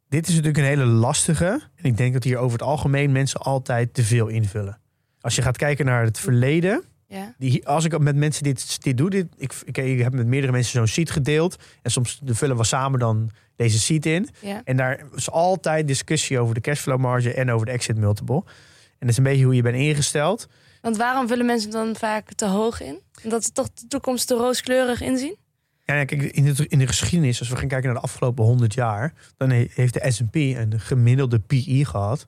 [0.08, 1.60] dit is natuurlijk een hele lastige.
[1.74, 4.78] En ik denk dat hier over het algemeen mensen altijd te veel invullen.
[5.20, 7.34] Als je gaat kijken naar het verleden, Ja.
[7.38, 10.52] die, als ik met mensen dit, dit doe, dit, ik, ik, ik heb met meerdere
[10.52, 11.56] mensen zo'n sheet gedeeld.
[11.82, 14.28] En soms vullen we samen dan deze sheet in.
[14.40, 14.60] Ja.
[14.64, 18.36] En daar is altijd discussie over de cashflow marge en over de exit multiple.
[18.44, 20.48] En dat is een beetje hoe je bent ingesteld.
[20.80, 23.00] Want waarom vullen mensen dan vaak te hoog in?
[23.24, 25.36] Omdat ze toch de toekomst te rooskleurig inzien?
[25.84, 28.74] Ja, kijk, in de, in de geschiedenis, als we gaan kijken naar de afgelopen 100
[28.74, 32.26] jaar, dan he- heeft de S&P een gemiddelde PI gehad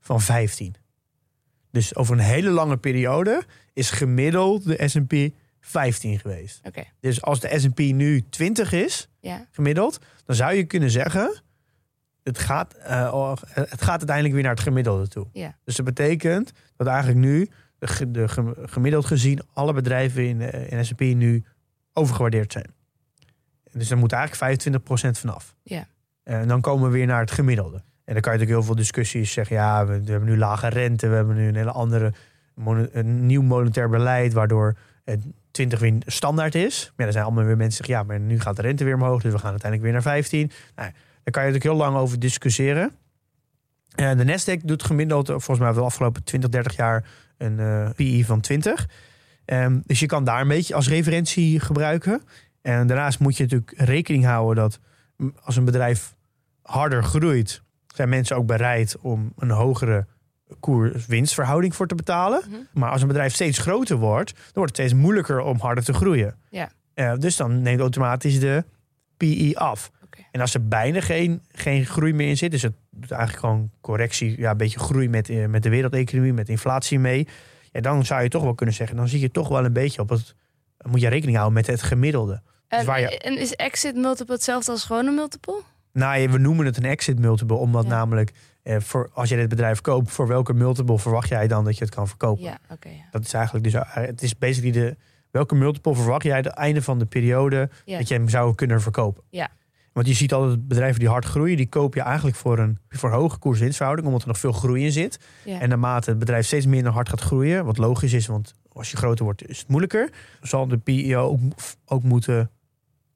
[0.00, 0.74] van 15.
[1.70, 6.60] Dus over een hele lange periode is gemiddeld de S&P 15 geweest.
[6.66, 6.84] Oké.
[7.00, 9.46] Dus als de S&P nu 20 is, Ja.
[9.50, 11.42] gemiddeld, dan zou je kunnen zeggen,
[12.22, 15.26] het gaat, eh, oh, het gaat uiteindelijk weer naar het gemiddelde toe.
[15.32, 15.56] Ja.
[15.64, 20.40] Dus dat betekent dat eigenlijk nu, de, ge- de gem- gemiddeld gezien, alle bedrijven in,
[20.40, 21.44] eh, in S&P nu
[21.92, 22.66] overgewaardeerd zijn.
[23.72, 25.54] Dus daar moet eigenlijk 25% vanaf.
[25.62, 25.86] Ja.
[26.22, 27.82] En dan komen we weer naar het gemiddelde.
[28.08, 29.56] En dan kan je natuurlijk heel veel discussies zeggen.
[29.56, 31.08] Ja, we, hebben nu lage rente.
[31.08, 32.12] We hebben nu een hele andere,
[32.92, 34.32] een nieuw monetair beleid.
[34.32, 36.84] Waardoor het 20 weer standaard is.
[36.84, 37.94] Maar ja, er zijn allemaal weer mensen zeggen.
[37.94, 39.22] Ja, maar nu gaat de rente weer omhoog.
[39.22, 40.40] Dus we gaan uiteindelijk weer naar 15.
[40.40, 40.90] Nou, daar
[41.32, 42.92] kan je natuurlijk heel lang over discussiëren.
[43.94, 47.04] En de Nasdaq doet gemiddeld, volgens mij de afgelopen 20, 30 jaar,
[47.38, 48.88] een eh PI van 20.
[49.44, 52.22] Ehm, dus je kan daar een beetje als referentie gebruiken.
[52.62, 54.80] En daarnaast moet je natuurlijk rekening houden dat
[55.16, 56.14] mm, als een bedrijf
[56.62, 57.62] harder groeit,
[57.98, 60.06] zijn mensen ook bereid om een hogere
[60.60, 62.42] koers-winstverhouding voor te betalen.
[62.48, 62.58] Mhm.
[62.72, 65.92] Maar als een bedrijf steeds groter wordt, dan wordt het steeds moeilijker om harder te
[65.92, 66.36] groeien.
[66.50, 66.70] Ja.
[66.94, 68.64] Eh, dus dan neemt automatisch de
[69.16, 69.90] PI af.
[70.30, 72.72] En als er bijna geen, geen groei meer in zit, dus het
[73.10, 77.28] eigenlijk gewoon correctie, ja, een beetje groei met, eh, met de wereldeconomie, met inflatie mee.
[77.72, 80.00] Ja, dan zou je toch wel kunnen zeggen, dan zie je toch wel een beetje
[80.00, 80.34] op het,
[80.90, 82.42] moet je rekening houden met het gemiddelde.
[82.68, 85.62] En, waar je- en is exit multiple hetzelfde als gewone multiple?
[85.98, 87.88] Nou, ja, we noemen het een exit multiple, omdat Ja.
[87.88, 88.32] namelijk
[88.62, 91.84] eh, voor, als je dit bedrijf koopt, voor welke multiple verwacht jij dan dat je
[91.84, 92.44] het kan verkopen?
[92.44, 92.88] Ja, oké.
[92.88, 93.04] ja.
[93.10, 94.96] Dat is eigenlijk dus, eh, het is basically de,
[95.30, 97.98] welke multiple verwacht jij het einde van de periode Ja.
[97.98, 99.22] dat je hem zou kunnen verkopen?
[99.30, 99.48] Ja.
[99.92, 103.10] Want je ziet altijd bedrijven die hard groeien, die koop je eigenlijk voor een, voor
[103.10, 105.18] hoge koers-winstverhouding, omdat er nog veel groei in zit.
[105.44, 105.60] Ja.
[105.60, 108.96] En naarmate het bedrijf steeds minder hard gaat groeien, wat logisch is, want Als je
[108.96, 110.10] groter wordt, is het moeilijker.
[110.40, 111.40] Zal de PEO ook,
[111.84, 112.50] ook moeten,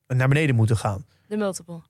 [0.07, 1.05] naar beneden moeten gaan.
[1.29, 1.81] De multiple.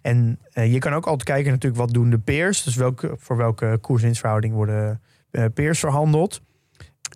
[0.00, 2.62] En eh, je kan ook altijd kijken natuurlijk wat doen de peers.
[2.62, 6.40] Dus welke, voor welke koerswinstverhouding worden eh, peers verhandeld.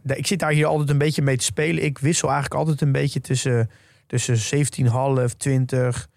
[0.05, 1.85] Ik zit daar hier altijd een beetje mee te spelen.
[1.85, 3.71] Ik wissel eigenlijk altijd een beetje tussen,
[4.07, 4.67] tussen
[5.29, 6.09] 17,5, 20,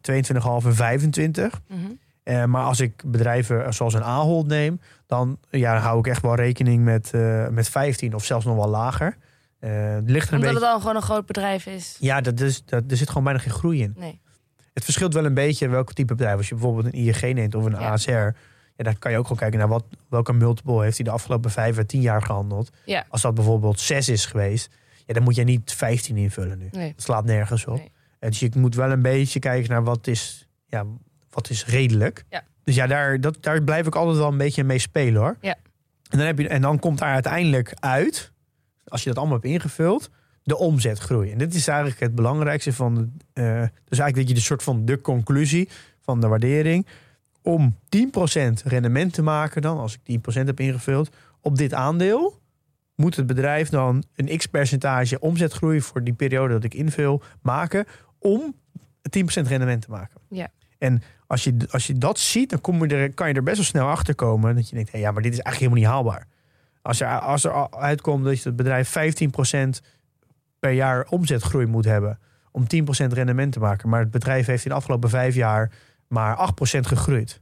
[0.00, 1.60] 22,5 en 25.
[1.68, 1.78] Mhm.
[2.22, 6.34] Eh, maar als ik bedrijven zoals een Ahold neem, dan ja, hou ik echt wel
[6.34, 7.12] rekening met,
[7.50, 9.16] met 15 of zelfs nog wel lager.
[9.58, 10.54] Het ligt er een Omdat beetje.
[10.54, 11.96] het al gewoon een groot bedrijf is.
[12.00, 13.94] Ja, dat is, dat, er zit gewoon bijna geen groei in.
[13.96, 14.20] Nee.
[14.72, 16.36] Het verschilt wel een beetje welk type bedrijf.
[16.36, 17.90] Als je bijvoorbeeld een ING neemt of een Ja.
[17.90, 18.32] ASR, ja,
[18.76, 21.78] dan kan je ook gewoon kijken naar wat, welke multiple heeft hij de afgelopen vijf
[21.78, 22.70] à tien jaar gehandeld.
[22.84, 23.04] Ja.
[23.08, 24.70] Als dat bijvoorbeeld 6 is geweest,
[25.06, 26.68] ja, dan moet je niet 15 invullen nu.
[26.70, 26.92] Nee.
[26.96, 27.76] Dat slaat nergens op.
[27.76, 27.92] Nee.
[28.18, 30.86] En dus je moet wel een beetje kijken naar wat is, ja,
[31.30, 32.24] wat is redelijk.
[32.28, 32.44] Ja.
[32.64, 35.36] Dus ja, daar, dat, daar blijf ik altijd wel een beetje mee spelen hoor.
[35.40, 35.54] Ja.
[36.10, 38.32] En, dan heb je, en dan komt daar uiteindelijk uit,
[38.84, 40.10] als je dat allemaal hebt ingevuld,
[40.50, 41.30] de omzetgroei.
[41.30, 42.94] En dit is eigenlijk het belangrijkste van.
[42.94, 43.44] de- eh,
[43.88, 45.68] dus eigenlijk dat je de soort van de conclusie
[46.00, 46.86] van de waardering.
[47.42, 51.10] Om 10% rendement te maken, dan, als ik 10% heb ingevuld,
[51.40, 52.38] op dit aandeel,
[52.96, 57.84] moet het bedrijf dan een x-percentage omzetgroei voor die periode dat ik invul maken
[58.18, 58.54] om
[59.10, 60.20] 10% rendement te maken.
[60.28, 60.48] Ja.
[60.78, 63.56] En als je, als je dat ziet, dan kom je er, kan je er best
[63.56, 66.04] wel snel achter komen dat je denkt, hey, ja, maar dit is eigenlijk helemaal niet
[66.06, 66.26] haalbaar.
[66.82, 69.80] Als er, als er uitkomt dat je het bedrijf 15%
[70.60, 72.18] per jaar omzetgroei moet hebben
[72.52, 72.66] om 10%
[73.12, 75.70] rendement te maken, maar het bedrijf heeft in de afgelopen vijf jaar
[76.08, 77.40] maar 8% gegroeid.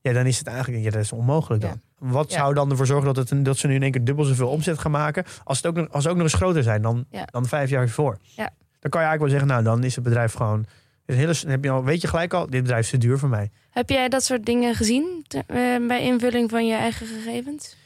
[0.00, 1.80] Ja, dan is het eigenlijk, ja, dat is onmogelijk dan.
[1.98, 2.36] Wat Ja.
[2.38, 4.78] zou dan ervoor zorgen dat, het, dat ze nu in één keer dubbel zoveel omzet
[4.78, 7.24] gaan maken, als, het ook, nog- als ze ook nog eens groter zijn dan, Ja.
[7.24, 8.18] dan vijf jaar voor?
[8.20, 8.50] Ja.
[8.80, 10.66] Dan kan je eigenlijk wel zeggen, nou, dan is het bedrijf gewoon,
[11.06, 13.28] een hele, heb je al, weet je gelijk al, dit bedrijf is te duur voor
[13.28, 13.50] mij.
[13.70, 17.76] Heb jij dat soort dingen gezien te- eh, bij invulling van je eigen gegevens?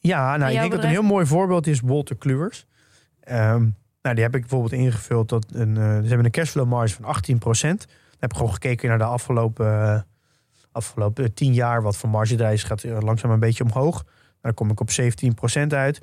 [0.00, 2.66] Ja, nou, ik denk dat een heel mooi voorbeeld is Walter Kluwers.
[3.20, 3.66] Ehm,
[4.04, 5.28] nou, die heb ik bijvoorbeeld ingevuld.
[5.28, 7.86] Dat een, eh, ze hebben een cashflow marge van 18%.
[7.86, 10.00] Dan heb ik gewoon gekeken naar de afgelopen, eh,
[10.72, 11.82] afgelopen 10 jaar.
[11.82, 13.94] Wat voor marge is, gaat eh, langzaam een beetje omhoog.
[14.02, 14.06] Nou,
[14.40, 16.00] dan kom ik op 17% uit.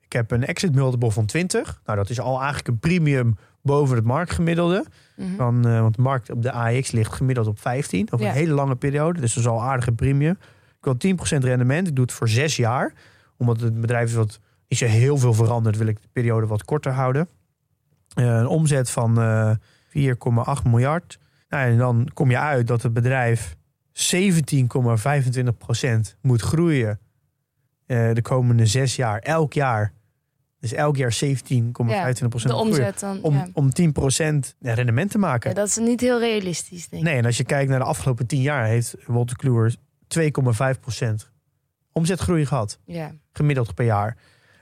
[0.00, 1.80] Ik heb een exit multiple van 20.
[1.84, 4.84] Nou, dat is al eigenlijk een premium boven het marktgemiddelde.
[5.36, 8.12] Van, eh, want de markt op de AX ligt gemiddeld op 15.
[8.12, 8.32] Over Ja.
[8.32, 9.20] een hele lange periode.
[9.20, 10.36] Dus dat is al een aardige premium.
[10.78, 11.86] Ik wil 10% rendement.
[11.88, 12.92] Ik doe het voor zes jaar.
[13.36, 15.76] Omdat het bedrijf is wat is er heel veel veranderd.
[15.76, 17.28] Wil ik de periode wat korter houden.
[18.14, 19.50] Eh, een omzet van eh
[19.88, 21.18] 4,8 miljard.
[21.48, 23.56] Nou, en dan kom je uit dat het bedrijf
[23.92, 26.98] 17,25% moet groeien.
[27.86, 29.18] eh, de komende zes jaar.
[29.18, 29.92] Elk jaar.
[30.60, 33.22] Dus elk jaar 17,25% De groeien omzet dan.
[33.22, 33.48] om, ja.
[33.52, 35.50] om 10% rendement te maken.
[35.50, 37.08] Ja, dat is niet heel realistisch, denk ik.
[37.08, 39.74] nee, en als je kijkt naar de afgelopen 10 jaar, heeft Walter Kluwer
[40.08, 41.30] 2,5%
[41.92, 43.12] omzetgroei gehad, Ja.
[43.32, 44.16] gemiddeld per jaar.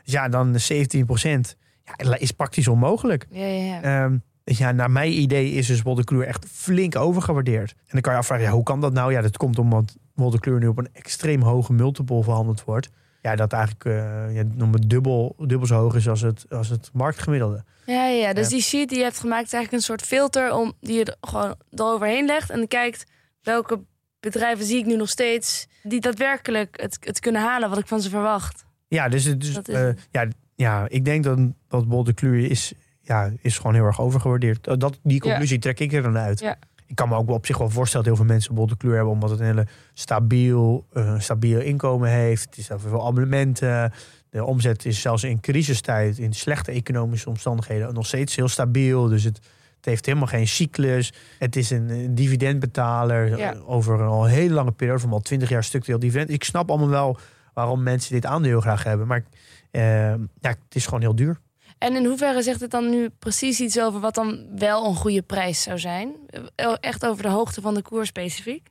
[0.05, 1.57] Dus ja, dan 17%
[1.97, 3.27] ja, is praktisch onmogelijk.
[3.31, 3.83] Ja, ja, ja.
[3.83, 7.71] Ehm, dus ja, naar mijn idee is dus Kluwer echt flink overgewaardeerd.
[7.71, 9.13] En dan kan je afvragen, ja, hoe kan dat nou?
[9.13, 9.97] Ja, dat komt omdat
[10.41, 12.89] Kluwer nu op een extreem hoge multiple verhandeld wordt.
[13.23, 16.69] Ja, dat eigenlijk eh ja, nog maar dubbel, dubbel zo hoog is als het, als
[16.69, 17.65] het marktgemiddelde.
[17.87, 18.33] Ja, ja.
[18.33, 21.05] Dus die sheet die je hebt gemaakt is eigenlijk een soort filter om, die je
[21.05, 22.51] er gewoon eroverheen legt.
[22.51, 23.05] En kijkt
[23.43, 23.81] welke
[24.21, 28.01] bedrijven zie ik nu nog steeds die daadwerkelijk het, het kunnen halen wat ik van
[28.01, 28.65] ze verwacht.
[28.89, 30.09] Ja, dus, het- dus eh, het.
[30.11, 31.39] ja, ja, ik denk dat,
[31.79, 34.65] dat Walter Kluwer is, ja, is gewoon heel erg overgewaardeerd.
[34.65, 36.41] Dat- Dat, die conclusie trek ik er dan uit.
[36.41, 36.57] Ja.
[36.87, 38.97] Ik kan me ook wel op zich wel voorstellen dat heel veel mensen Walter Kluwer
[38.97, 42.45] hebben, omdat het een hele stabiel, eh, stabiel inkomen heeft.
[42.45, 43.93] Het is veel abonnementen.
[44.31, 49.09] De omzet is zelfs in crisistijd, in slechte economische omstandigheden, nog steeds heel stabiel.
[49.09, 49.37] Dus het,
[49.77, 51.13] het heeft helemaal geen cyclus.
[51.39, 53.55] Het is een, een dividendbetaler Ja.
[53.55, 56.31] eh, over een al hele lange periode, van al twintig jaar structureel dividend.
[56.31, 57.19] Ik snap allemaal wel
[57.55, 59.07] waarom mensen dit aandeel graag hebben.
[59.07, 59.25] Maar
[59.71, 59.83] eh,
[60.15, 61.39] ja, het is gewoon heel duur.
[61.79, 65.23] En in hoeverre zegt het dan nu precies iets over wat dan wel een goede
[65.23, 66.15] prijs zou zijn?
[66.55, 68.69] Eh, Echt over de hoogte van de koers specifiek?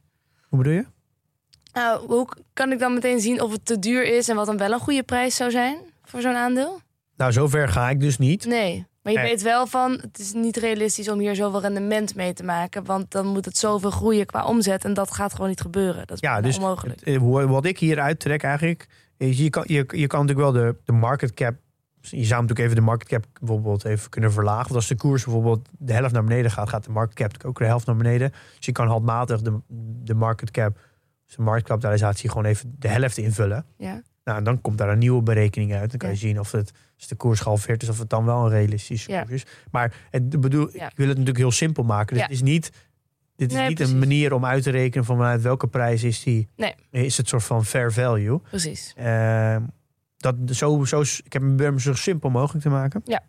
[0.50, 0.86] Hoe bedoel je?
[1.74, 4.58] Nou, hoe kan ik dan meteen zien of het te duur is en wat dan
[4.58, 6.80] wel een goede prijs zou zijn voor zo'n aandeel?
[7.18, 8.46] Nou, zover ga ik dus niet.
[8.46, 8.86] Nee.
[9.02, 12.44] Maar je weet wel van, het is niet realistisch om hier zoveel rendement mee te
[12.44, 12.84] maken.
[12.86, 14.86] Want dan moet het zoveel groeien qua omzet.
[14.86, 16.08] En dat gaat gewoon niet gebeuren.
[16.08, 17.00] Dat is Ja, dus onmogelijk.
[17.00, 18.88] het, eh, wat ik hier uittrek eigenlijk,
[19.18, 21.56] is je kan, je, je kan natuurlijk wel de, de market cap,
[22.10, 24.64] je zou natuurlijk even de market cap bijvoorbeeld even kunnen verlagen.
[24.64, 27.58] Want als de koers bijvoorbeeld de helft naar beneden gaat, gaat de market cap ook
[27.58, 28.32] de helft naar beneden.
[28.56, 29.60] Dus je kan handmatig de,
[30.04, 30.80] de market cap,
[31.26, 33.66] dus de marktkapitalisatie gewoon even de helft invullen.
[33.78, 34.02] Ja.
[34.24, 35.90] Nou, en dan komt daar een nieuwe berekening uit.
[35.90, 38.44] Dan kan je zien of het, als de koers gehalveerd is, of het dan wel
[38.44, 39.22] een realistische Ja.
[39.22, 39.46] koers is.
[39.72, 40.86] Maar het, bedoel, Ja.
[40.90, 42.14] ik wil het natuurlijk heel simpel maken.
[42.14, 42.72] Dus het is niet,
[43.36, 43.94] dit is Nee, niet precies.
[43.94, 46.48] een manier om uit te rekenen van vanuit welke prijs is die.
[46.56, 46.76] Nee.
[46.92, 48.40] Is het soort van fair value.
[48.40, 48.94] Precies.
[48.98, 49.62] Ehm,
[50.34, 53.02] dat zo, zo, ik heb hem zo simpel mogelijk te maken.
[53.06, 53.24] Ja.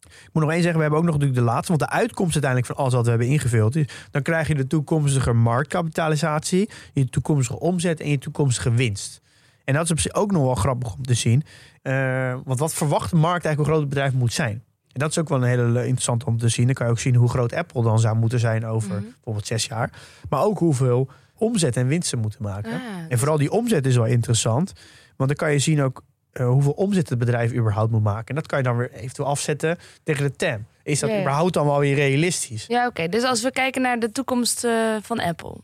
[0.00, 1.76] Ik moet nog één zeggen, we hebben ook nog natuurlijk de laatste.
[1.76, 3.86] Want de uitkomst uiteindelijk van alles wat we hebben ingevuld is...
[4.10, 6.70] dan krijg je de toekomstige marktkapitalisatie...
[6.92, 9.20] je toekomstige omzet en je toekomstige winst.
[9.64, 11.42] En dat is op zich ook nog wel grappig om te zien.
[11.82, 14.62] Uh, want wat verwacht de markt eigenlijk hoe groot het bedrijf moet zijn?
[14.92, 16.64] En dat is ook wel een hele interessant om te zien.
[16.66, 19.02] Dan kan je ook zien hoe groot Apple dan zou moeten zijn over Mhm.
[19.02, 19.90] bijvoorbeeld zes jaar.
[20.28, 22.72] Maar ook hoeveel omzet en winst ze moeten maken.
[22.72, 24.72] Ah, En vooral die omzet is wel interessant.
[25.16, 26.02] Want dan kan je zien ook
[26.32, 28.26] eh, hoeveel omzet het bedrijf überhaupt moet maken.
[28.28, 30.66] En dat kan je dan weer eventueel afzetten tegen de TAM.
[30.82, 31.20] Is dat Ja, ja.
[31.20, 32.64] überhaupt dan wel weer realistisch?
[32.66, 33.08] Ja, oké.
[33.08, 35.56] Dus als we kijken naar de toekomst eh, van Apple.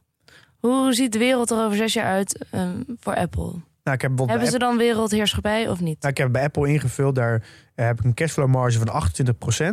[0.69, 2.69] Hoe ziet de wereld er over zes jaar uit eh,
[3.01, 3.53] voor Apple?
[3.83, 6.01] Nou, ik heb Hebben ze dan wereldheerschappij of niet?
[6.01, 7.43] Nou, ik heb bij Apple ingevuld, daar
[7.75, 8.89] eh, heb ik een cashflow marge van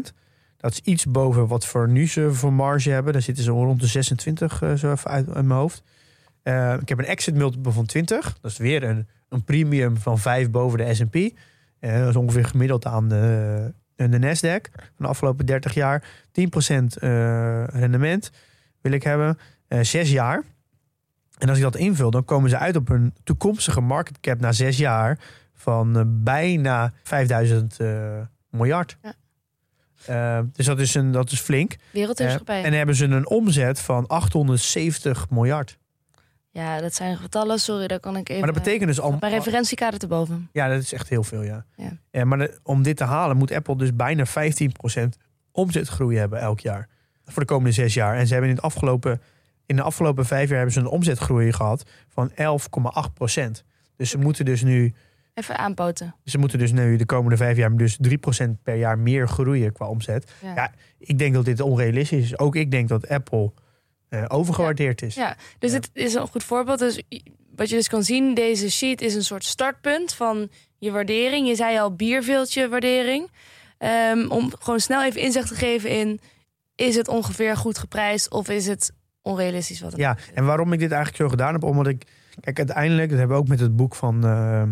[0.09, 0.13] 28%.
[0.57, 3.13] Dat is iets boven wat voor nu ze voor marge hebben.
[3.13, 5.83] Daar zitten ze rond de 26, eh, zo even uit, uit mijn hoofd.
[6.79, 8.37] Ik heb een exit multiple van 20.
[8.41, 11.15] Dat is weer een, een premium van 5 boven de S&P.
[11.15, 16.03] Eh, dat is ongeveer gemiddeld aan de, de Nasdaq van de afgelopen 30 jaar.
[16.03, 18.31] 10% eh, rendement
[18.81, 19.37] wil ik hebben.
[19.67, 20.43] Eh 6 jaar.
[21.37, 24.51] En als ik dat invul, dan komen ze uit op een toekomstige market cap na
[24.51, 25.19] 6 jaar
[25.53, 28.97] van eh, bijna 5000 eh, miljard.
[29.01, 29.13] Ja.
[30.05, 31.75] Eh, dus dat is, een, dat is flink.
[31.91, 32.59] Wereldheerschappij.
[32.59, 35.77] Eh, en hebben ze een omzet van 870 miljard.
[36.53, 37.59] Ja, dat zijn getallen.
[37.59, 38.43] Sorry, daar kan ik even...
[38.43, 39.17] Maar dat betekent dus al.
[39.19, 40.49] Mijn referentiekader te boven.
[40.51, 41.65] Ja, dat is echt heel veel, ja.
[41.75, 41.97] Ja.
[42.11, 45.17] Eh, maar de- om dit te halen moet Apple dus bijna 15%
[45.51, 46.87] omzetgroei hebben elk jaar.
[47.25, 48.15] Voor de komende zes jaar.
[48.17, 49.21] En ze hebben in, het afgelopen,
[49.65, 53.63] in de afgelopen vijf jaar hebben ze een omzetgroei gehad van 11,8%.
[53.95, 54.93] Dus ze moeten dus nu
[55.33, 56.15] Even aanpoten.
[56.25, 59.87] Ze moeten dus nu de komende vijf jaar dus 3% per jaar meer groeien qua
[59.87, 60.31] omzet.
[60.41, 60.55] Ja.
[60.55, 62.37] Ja, ik denk dat dit onrealistisch is.
[62.37, 63.51] Ook ik denk dat Apple
[64.11, 65.15] eh, overgewaardeerd is.
[65.15, 66.79] Ja, dus het is een goed voorbeeld.
[66.79, 67.01] Dus
[67.55, 71.47] wat je dus kan zien, deze sheet is een soort startpunt van je waardering.
[71.47, 73.29] Je zei al bierveeltje waardering.
[73.77, 76.19] Ehm, om gewoon snel even inzicht te geven in...
[76.75, 80.79] is het ongeveer goed geprijsd of is het onrealistisch wat het Ja, en waarom ik
[80.79, 82.07] dit eigenlijk zo gedaan heb, omdat ik...
[82.39, 84.63] Kijk, uiteindelijk, dat hebben we ook met het boek van, eh,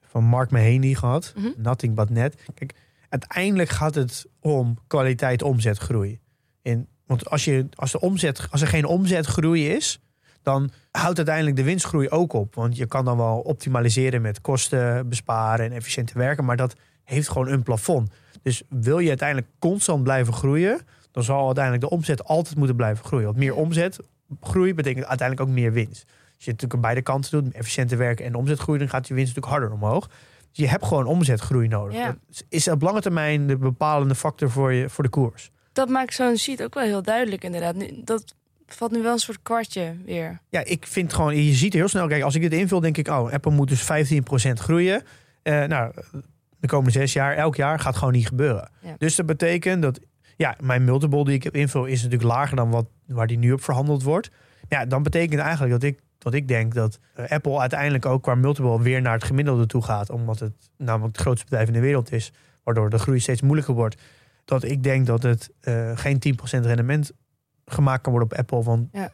[0.00, 1.32] van Mark Mahaney gehad.
[1.36, 1.48] Mhm.
[1.56, 2.42] Nothing But Net.
[2.54, 2.74] Kijk,
[3.08, 6.20] uiteindelijk gaat het om kwaliteit omzetgroei.
[6.62, 10.00] En, want als, je, als, de omzet, als er geen omzetgroei is,
[10.42, 12.54] dan houdt uiteindelijk de winstgroei ook op.
[12.54, 17.28] Want je kan dan wel optimaliseren met kosten besparen en efficiënter werken, maar dat heeft
[17.28, 18.10] gewoon een plafond.
[18.42, 23.04] Dus wil je uiteindelijk constant blijven groeien, dan zal uiteindelijk de omzet altijd moeten blijven
[23.04, 23.26] groeien.
[23.26, 23.98] Want meer omzet
[24.40, 26.04] groei betekent uiteindelijk ook meer winst.
[26.04, 29.14] Als je het natuurlijk aan beide kanten doet, efficiënter werken en omzetgroei, dan gaat je
[29.14, 30.06] winst natuurlijk harder omhoog.
[30.06, 31.96] Dus je hebt gewoon omzetgroei nodig.
[31.96, 32.06] Ja.
[32.06, 35.50] Dat is op lange termijn de bepalende factor voor, je, voor de koers.
[35.72, 37.74] Dat maakt zo'n sheet ook wel heel duidelijk inderdaad.
[37.74, 38.34] Nu- Dat
[38.66, 40.40] valt nu wel een soort kwartje weer.
[40.48, 43.08] Ja, ik vind gewoon, je ziet heel snel, kijk, als ik dit invul, denk ik,
[43.08, 45.02] oh, Apple moet dus 15% groeien.
[45.42, 45.92] Eh, nou,
[46.60, 48.70] de komende zes jaar, elk jaar gaat gewoon niet gebeuren.
[48.80, 48.94] Ja.
[48.98, 50.00] Dus dat betekent dat,
[50.36, 53.52] ja, mijn multiple die ik heb invul is natuurlijk lager dan wat, waar die nu
[53.52, 54.30] op verhandeld wordt.
[54.68, 58.34] Ja, dan betekent eigenlijk dat ik, dat ik denk dat eh, Apple uiteindelijk ook qua
[58.34, 60.10] multiple weer naar het gemiddelde toe gaat.
[60.10, 62.32] Omdat het namelijk het grootste bedrijf in de wereld is,
[62.64, 64.02] waardoor de groei steeds moeilijker wordt.
[64.50, 67.12] Dat ik denk dat het eh, geen 10% rendement
[67.66, 68.62] gemaakt kan worden op Apple.
[68.62, 69.10] Want Ja.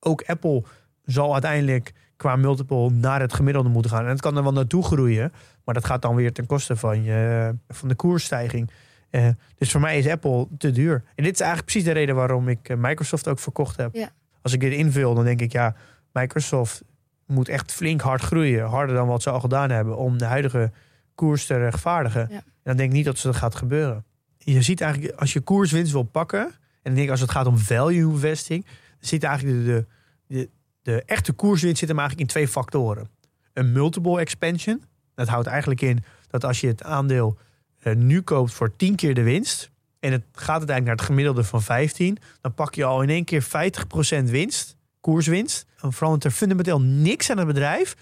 [0.00, 0.62] ook Apple
[1.04, 4.02] zal uiteindelijk qua multiple naar het gemiddelde moeten gaan.
[4.04, 5.32] En het kan er wel naartoe groeien,
[5.64, 8.70] maar dat gaat dan weer ten koste van, je, van de koersstijging.
[9.10, 11.02] Eh, dus voor mij is Apple te duur.
[11.14, 13.94] En dit is eigenlijk precies de reden waarom ik eh, Microsoft ook verkocht heb.
[13.94, 14.10] Ja.
[14.42, 15.74] Als ik dit invul, dan denk ik, ja,
[16.12, 16.82] Microsoft
[17.26, 18.66] moet echt flink hard groeien.
[18.66, 20.70] Harder dan wat ze al gedaan hebben om de huidige
[21.14, 22.26] koers te rechtvaardigen.
[22.30, 22.36] Ja.
[22.36, 24.04] En dan denk ik niet dat ze dat gaat gebeuren.
[24.44, 28.12] Je ziet eigenlijk, als je koerswinst wil pakken, en denk als het gaat om value
[28.12, 28.66] investing,
[29.00, 29.86] zit eigenlijk de,
[30.26, 30.48] de,
[30.82, 33.08] de, echte koerswinst zit hem eigenlijk in twee factoren.
[33.52, 34.82] Een multiple expansion.
[35.14, 37.38] Dat houdt eigenlijk in dat als je het aandeel
[37.78, 39.70] eh, nu koopt voor 10 keer de winst.
[40.00, 42.18] En het gaat uiteindelijk naar het gemiddelde van 15.
[42.40, 45.66] Dan pak je al in één keer 50% winst, koerswinst.
[45.80, 47.96] Dan verandert er fundamenteel niks aan het bedrijf.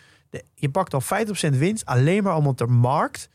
[0.54, 3.28] Je pakt al 50% winst alleen maar omdat de markt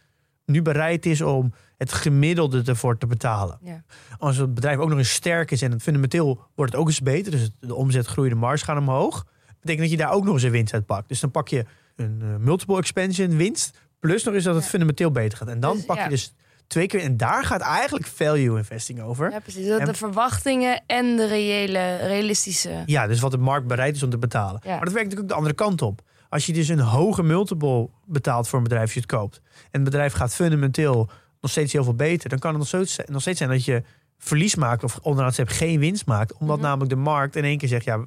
[0.45, 3.57] nu bereid is om het gemiddelde ervoor te betalen.
[3.61, 3.83] Ja.
[4.17, 7.01] Als het bedrijf ook nog eens sterk is en het fundamenteel wordt het ook eens
[7.01, 7.31] beter.
[7.31, 9.25] Dus de omzet groeit, de marge gaat omhoog.
[9.59, 11.07] betekent dat je daar ook nog eens een winst uit pakt.
[11.09, 13.77] Dus dan pak je een eh, multiple expansion winst.
[13.99, 14.69] Plus nog eens dat het Ja.
[14.69, 15.47] fundamenteel beter gaat.
[15.47, 16.03] En dan Dus, pak ja.
[16.03, 16.33] je dus
[16.67, 16.99] twee keer.
[16.99, 19.31] En daar gaat eigenlijk value investing over.
[19.31, 19.67] Ja, precies.
[19.67, 22.83] Dat En- de verwachtingen en de reële, realistische...
[22.85, 24.61] Ja, dus wat de markt bereid is om te betalen.
[24.65, 26.01] Maar dat werkt natuurlijk ook de andere kant op.
[26.33, 29.41] Als je dus een hoge multiple betaalt voor een bedrijf als je het koopt.
[29.53, 31.09] En het bedrijf gaat fundamenteel
[31.41, 32.29] nog steeds heel veel beter.
[32.29, 33.83] Dan kan het nog steeds, nog steeds zijn dat je
[34.17, 34.83] verlies maakt.
[34.83, 36.33] Of onderaan het geen winst maakt.
[36.37, 36.65] Omdat Mhm.
[36.65, 37.85] namelijk de markt in één keer zegt.
[37.85, 37.97] Ja,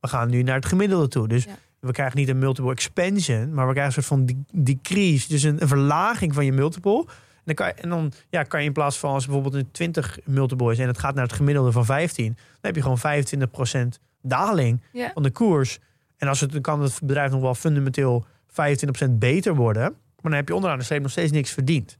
[0.00, 1.28] we gaan nu naar het gemiddelde toe.
[1.28, 1.56] Dus Ja.
[1.80, 5.28] we krijgen niet een multiple expansion, maar we krijgen een soort van de- decrease.
[5.28, 6.98] Dus een, een verlaging van je multiple.
[7.06, 9.70] En dan, kan je, en dan ja, kan je in plaats van als bijvoorbeeld een
[9.70, 12.98] 20 multiple is en het gaat naar het gemiddelde van 15, dan heb je gewoon
[12.98, 15.10] 25% daling Ja.
[15.14, 15.78] van de koers.
[16.24, 20.32] En als het, dan kan het bedrijf nog wel fundamenteel 25% beter worden, maar dan
[20.32, 21.98] heb je onderaan de streep nog steeds niks verdiend.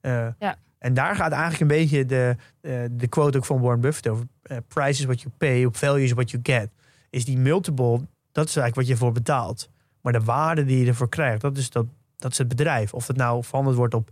[0.00, 0.56] Eh, Ja.
[0.78, 4.26] En daar gaat eigenlijk een beetje de, eh, de quote ook van Warren Buffett over.
[4.42, 6.68] eh, price is what you pay, value is what you get.
[7.10, 8.00] Is die multiple,
[8.32, 9.70] dat is eigenlijk wat je voor betaalt.
[10.00, 12.94] Maar de waarde die je ervoor krijgt, dat is, dat, dat is het bedrijf.
[12.94, 14.10] Of het nou verhandeld wordt op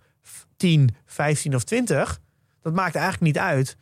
[0.56, 2.20] 10, 15 of 20,
[2.60, 3.76] dat maakt eigenlijk niet uit.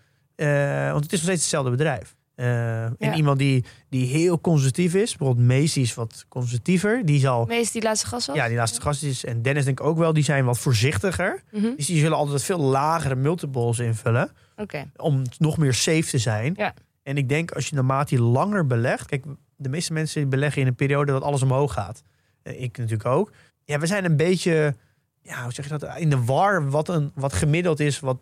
[0.93, 2.14] want het is nog steeds hetzelfde bedrijf.
[2.35, 3.15] Eh, En Ja.
[3.15, 7.45] iemand die, die heel conservatief is, bijvoorbeeld Macy is wat conservatiever, die zal.
[7.45, 8.37] Meest die laatste gas was?
[8.37, 9.25] Ja, die laatste gast is.
[9.25, 11.43] En Dennis denk ik ook wel, die zijn wat voorzichtiger.
[11.53, 11.77] Mhm.
[11.77, 14.91] Dus die zullen altijd veel lagere multiples invullen Oké.
[14.97, 16.55] om nog meer safe te zijn.
[16.57, 16.75] Ja.
[17.03, 19.25] En ik denk als je naarmate je langer belegt, kijk,
[19.57, 22.03] de meeste mensen beleggen in een periode dat alles omhoog gaat.
[22.43, 23.33] Eh, Ik natuurlijk ook.
[23.65, 24.75] Ja, we zijn een beetje,
[25.23, 28.19] ja, hoe zeg je dat, in de war wat, een, wat gemiddeld is, wat,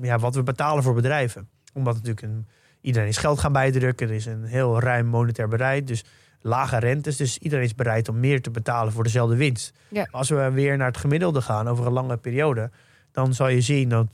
[0.00, 1.48] ja, wat we betalen voor bedrijven.
[1.74, 2.46] Omdat natuurlijk een,
[2.80, 6.04] iedereen is geld gaan bijdrukken, er is een heel ruim monetair bereid, dus
[6.40, 9.72] lage rentes, dus iedereen is bereid om meer te betalen voor dezelfde winst.
[9.88, 10.08] Ja.
[10.10, 12.70] Als we weer naar het gemiddelde gaan over een lange periode,
[13.12, 14.06] dan zal je zien dat,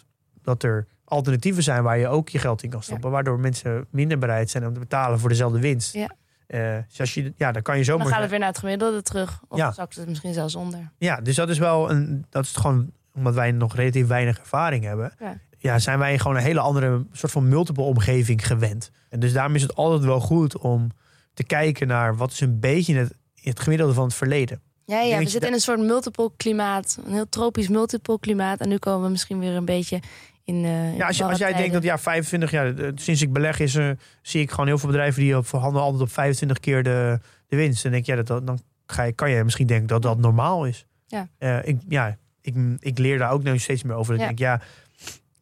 [0.42, 3.10] dat er alternatieven zijn waar je ook je geld in kan stoppen.
[3.10, 5.92] Waardoor mensen minder bereid zijn om te betalen voor dezelfde winst.
[5.94, 6.10] Ja.
[6.46, 8.12] Eh, dus als je, ja, dan kan je Dan zomaar.
[8.12, 9.40] gaat het weer naar het gemiddelde terug.
[9.48, 9.72] Of Ja.
[9.72, 10.90] zakt het misschien zelfs onder.
[10.98, 12.24] Ja, dus dat is wel een.
[12.30, 15.12] Dat is gewoon omdat wij nog relatief weinig ervaring hebben.
[15.18, 15.38] Ja.
[15.68, 15.78] Ja.
[15.78, 18.90] zijn wij gewoon een hele andere soort van multiple omgeving gewend.
[19.08, 20.88] En dus daarom is het altijd wel goed om
[21.34, 24.60] te kijken naar wat is een beetje het, het gemiddelde van het verleden.
[24.84, 26.98] Ja, ja we zitten in een soort multiple klimaat.
[27.06, 28.60] Een heel tropisch multiple klimaat.
[28.60, 30.00] En nu komen we misschien weer een beetje
[30.44, 30.64] in.
[30.64, 33.58] eh, Ja, als, je, als jij denkt dat ja, 25 jaar, eh, sinds ik beleg
[33.60, 33.78] is,
[34.22, 37.56] zie ik gewoon heel veel bedrijven die op verhandelen altijd op 25 keer de, de
[37.56, 37.84] winst.
[37.84, 40.64] En denk je, ja, dat, dan ga je, kan je misschien denken dat dat normaal
[40.66, 40.86] is.
[41.06, 41.28] Ja.
[41.38, 44.12] Eh, ik, ja, ik, ik leer daar ook nu steeds meer over.
[44.12, 44.30] Dat Ja.
[44.30, 44.66] Ik denk, ja,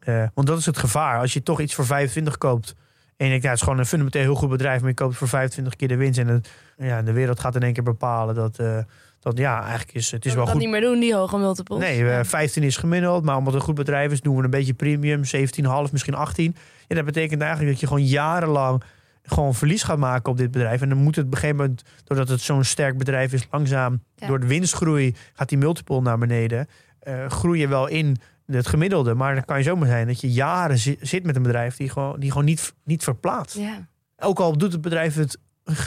[0.04, 1.18] eh, want dat is het gevaar.
[1.18, 2.74] Als je toch iets voor 25 koopt
[3.16, 5.16] en je denkt, ja, het is gewoon een fundamenteel heel goed bedrijf, maar je koopt
[5.16, 6.18] voor 25 keer de winst.
[6.18, 8.78] En het, ja, de wereld gaat in één keer bepalen dat, eh,
[9.20, 10.60] dat ja, eigenlijk is het is Dat wel we dat goed.
[10.60, 11.78] niet meer doen, die hoge multiples.
[11.78, 12.24] Nee, eh, Ja.
[12.24, 13.24] 15 is gemiddeld.
[13.24, 15.24] Maar omdat het een goed bedrijf is, doen we een beetje premium.
[15.24, 16.56] 17,5, misschien 18.
[16.88, 18.82] Ja, dat betekent eigenlijk dat je gewoon jarenlang
[19.24, 20.80] gewoon verlies gaat maken op dit bedrijf.
[20.80, 24.02] En dan moet het op een gegeven moment, doordat het zo'n sterk bedrijf is, langzaam
[24.16, 24.26] Ja.
[24.26, 26.66] door de winstgroei gaat die multiple naar beneden.
[27.00, 29.14] Eh groei je wel in het gemiddelde.
[29.14, 31.88] Maar dan kan je zomaar zijn dat je jaren zi- zit met een bedrijf die
[31.90, 33.56] gewoon, die gewoon niet, niet verplaatst.
[33.56, 35.38] ja, Ook al doet het bedrijf het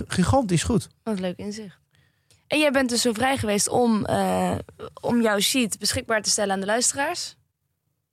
[0.07, 0.87] gigantisch goed.
[1.03, 1.79] wat leuk inzicht.
[2.47, 4.55] En jij bent dus zo vrij geweest om, eh,
[5.01, 7.35] om jouw sheet beschikbaar te stellen aan de luisteraars.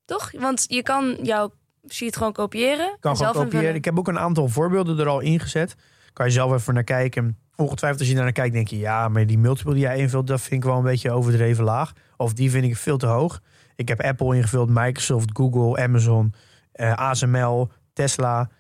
[0.05, 0.33] Toch?
[0.39, 1.53] Want je kan jouw
[1.89, 2.97] sheet gewoon kopiëren.
[3.01, 3.53] kan gewoon kopiëren.
[3.55, 3.75] invullen.
[3.75, 5.75] Ik heb ook een aantal voorbeelden er al ingezet.
[6.13, 7.39] Kan je zelf even naar kijken.
[7.57, 8.79] Ongetwijfeld als je daar naar kijkt, denk je...
[8.79, 10.27] ja, maar die multiple die jij invult...
[10.27, 11.93] dat vind ik wel een beetje overdreven laag.
[12.17, 13.41] Of die vind ik veel te hoog.
[13.83, 16.35] Ik heb Apple ingevuld, Microsoft, Google, Amazon...
[16.73, 18.51] eh, ASML, Tesla,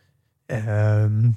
[0.46, 1.30] ehm,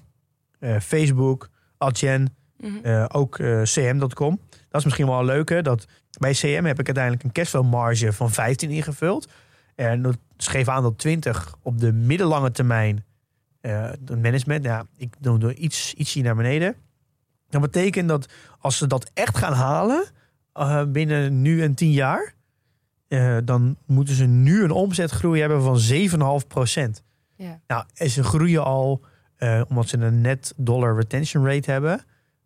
[0.59, 2.35] eh, Facebook, Adyen...
[2.57, 2.77] Mhm.
[2.83, 4.39] eh, ook cm.com.
[4.49, 5.61] Dat is misschien wel leuk, hè?
[5.61, 5.85] Dat
[6.19, 9.27] bij CM heb ik uiteindelijk een cashflow marge van 15 ingevuld.
[9.75, 13.05] En dat schreef aan dat 20 op de middellange termijn
[13.61, 14.63] het management.
[14.63, 16.75] Ja, ik doe er iets, ietsje naar beneden.
[17.49, 20.05] Dat betekent dat als ze dat echt gaan halen
[20.91, 22.34] binnen nu en 10 jaar,
[23.07, 25.79] eh, dan moeten ze nu een omzetgroei hebben van
[26.41, 27.03] 7,5 procent.
[27.35, 27.59] Ja.
[27.67, 29.01] Nou, en ze groeien al,
[29.35, 32.03] eh, omdat ze een net dollar retention rate hebben,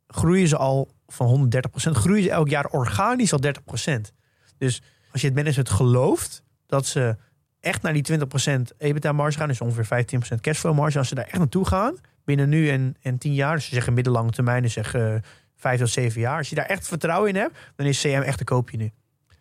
[0.08, 1.96] groeien ze al van 130 procent.
[1.96, 4.14] Groeien ze elk jaar organisch al 30 procent.
[4.58, 7.18] Dus als je het management gelooft dat ze
[7.60, 11.08] echt naar die 20 procent EBITDA marge gaan, dus ongeveer 15 procent cashflow marge, als
[11.08, 11.96] ze daar echt naartoe gaan,
[12.26, 15.20] binnen nu en, en 10 jaar, dus ze zeggen middellange termijn, dus zeggen uh,
[15.56, 18.40] 5 tot 7 jaar, als je daar echt vertrouwen in hebt, dan is CM echt
[18.40, 18.92] een koopje nu.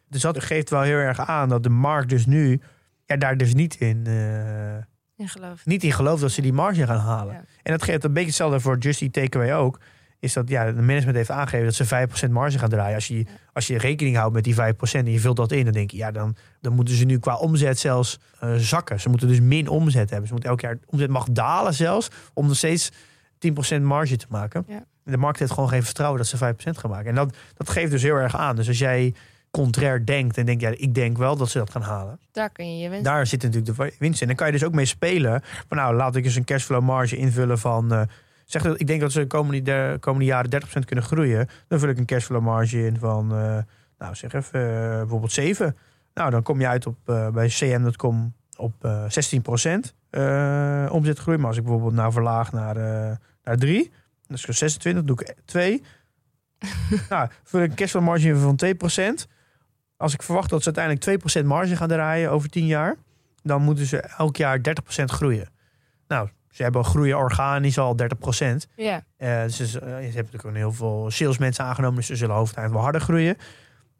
[0.08, 2.60] Dus dat geeft wel heel erg aan dat de markt dus nu
[3.04, 4.74] ja, daar dus niet in, uh,
[5.16, 5.66] in gelooft.
[5.66, 7.34] niet in gelooft dat ze die marge gaan halen.
[7.34, 7.44] Ja.
[7.62, 9.80] En dat geeft een beetje hetzelfde voor Just Eat Takeaway ook.
[10.20, 12.94] Is dat ja, de management heeft aangegeven dat ze 5% marge gaan draaien.
[12.94, 14.56] Als je, als je rekening houdt met die 5%
[14.92, 17.36] en je vult dat in, dan denk je, ja, dan, dan moeten ze nu qua
[17.36, 19.00] omzet zelfs uh, zakken.
[19.00, 20.26] Ze moeten dus min omzet hebben.
[20.26, 22.90] Ze moeten elk jaar omzet mag dalen zelfs om nog steeds
[23.78, 24.64] 10% marge te maken.
[24.68, 24.84] Ja.
[25.04, 27.08] En de markt heeft gewoon geen vertrouwen dat ze 5% gaan maken.
[27.08, 28.56] En dat, dat geeft dus heel erg aan.
[28.56, 29.14] Dus als jij
[29.50, 32.20] contrair denkt en denkt, ja, ik denk wel dat ze dat gaan halen.
[32.32, 33.04] Daar kun je je winst.
[33.04, 34.26] Daar zit natuurlijk de winst in.
[34.26, 35.42] Dan kan je dus ook mee spelen.
[35.68, 37.92] Van nou, laat ik eens een cashflow marge invullen van.
[37.92, 38.02] Uh,
[38.44, 41.48] zeg dat ik denk dat ze de komende, de komende jaren 30% kunnen groeien.
[41.68, 43.58] Dan vul ik een cashflow marge in van, uh,
[43.98, 45.76] nou zeg even, uh, bijvoorbeeld 7.
[46.14, 46.96] Nou, dan kom je uit op
[47.32, 49.02] bij cm.com op uh,
[50.88, 51.36] 16% omzetgroei.
[51.38, 52.74] Maar als ik bijvoorbeeld nou verlaag naar,
[53.44, 53.90] naar 3,
[54.26, 55.82] dus 26, doe ik 2.
[57.08, 58.58] nou, voor een cashflow marge van
[59.24, 59.37] 2%.
[59.98, 62.96] Als ik verwacht dat ze uiteindelijk 2% marge gaan draaien over 10 jaar,
[63.42, 65.48] dan moeten ze elk jaar 30% groeien.
[66.08, 68.68] Nou, ze hebben groeien organisch al 30%.
[68.76, 69.04] Ja.
[69.18, 72.34] Uh, dus ze, uh, ze hebben natuurlijk ook heel veel salesmensen aangenomen, dus ze zullen
[72.34, 73.36] hoofdeind wel harder groeien.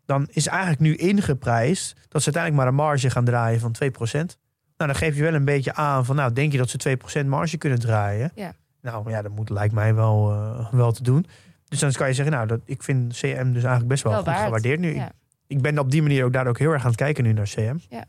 [0.06, 4.38] Dan is eigenlijk nu ingeprijsd dat ze uiteindelijk maar een marge gaan draaien van 2%.
[4.76, 7.26] Nou, dan geef je wel een beetje aan van, nou, denk je dat ze 2%
[7.26, 8.32] marge kunnen draaien?
[8.34, 8.52] Ja.
[8.82, 11.26] Nou ja, dat moet, lijkt mij wel, uh, wel te doen.
[11.68, 14.22] Dus dan kan je zeggen, nou, dat, ik vind CM dus eigenlijk best wel, Wel
[14.22, 14.44] goed waard.
[14.44, 14.94] gewaardeerd nu.
[14.94, 15.12] Ja.
[15.48, 17.46] Ik ben op die manier ook daar ook heel erg aan het kijken nu naar
[17.46, 17.76] CM.
[17.88, 18.04] Ja.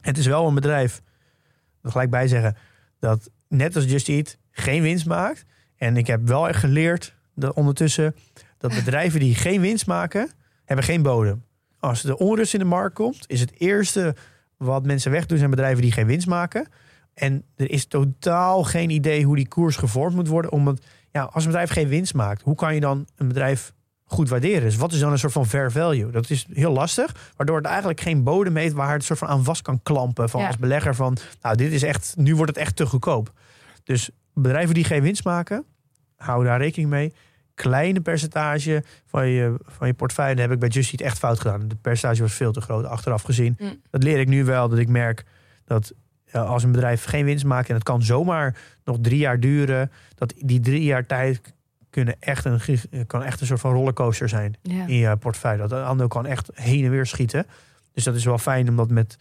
[0.00, 1.02] Het is wel een bedrijf,
[1.82, 2.56] er gelijk bij zeggen,
[2.98, 5.44] dat net als Just Eat geen winst maakt.
[5.76, 8.14] En ik heb wel echt geleerd dat ondertussen
[8.58, 10.30] dat bedrijven die geen winst maken,
[10.64, 11.44] hebben geen bodem.
[11.78, 14.16] Als er onrust in de markt komt, is het eerste
[14.56, 16.68] wat mensen wegdoen zijn bedrijven die geen winst maken.
[17.14, 20.52] En er is totaal geen idee hoe die koers gevormd moet worden.
[20.52, 23.72] Omdat ja, als een bedrijf geen winst maakt, hoe kan je dan een bedrijf
[24.04, 24.62] goed waarderen?
[24.62, 26.10] Dus wat is dan een soort van fair value?
[26.10, 29.44] Dat is heel lastig, waardoor het eigenlijk geen bodem heeft waar het soort van aan
[29.44, 30.28] vast kan klampen.
[30.28, 30.46] Van Ja.
[30.46, 33.32] als belegger van, nou dit is echt, nu wordt het echt te goedkoop.
[33.84, 35.64] Dus bedrijven die geen winst maken,
[36.16, 37.12] hou daar rekening mee.
[37.54, 41.68] Kleine percentage van je, van je portefeuille heb ik bij Just Eat echt fout gedaan.
[41.68, 43.56] De percentage was veel te groot achteraf gezien.
[43.58, 43.80] Mm.
[43.90, 45.24] Dat leer ik nu wel, dat ik merk
[45.64, 45.92] dat
[46.32, 50.34] als een bedrijf geen winst maakt en het kan zomaar nog drie jaar duren, dat
[50.36, 51.40] die drie jaar tijd
[51.94, 54.86] kunnen echt een, gig- kan echt een soort van rollercoaster zijn Ja.
[54.86, 55.66] in je portefeuille.
[55.66, 57.46] Dat aandeel kan echt heen en weer schieten.
[57.92, 59.16] Dus dat is wel fijn om dat met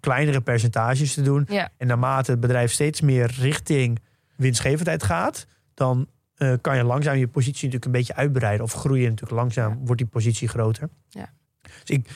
[0.00, 1.44] kleinere percentages te doen.
[1.48, 1.68] Ja.
[1.76, 3.98] En naarmate het bedrijf steeds meer richting
[4.36, 8.64] winstgevendheid gaat, dan eh, kan je langzaam je positie natuurlijk een beetje uitbreiden.
[8.64, 9.78] Of groeien natuurlijk langzaam, Ja.
[9.84, 10.88] wordt die positie groter.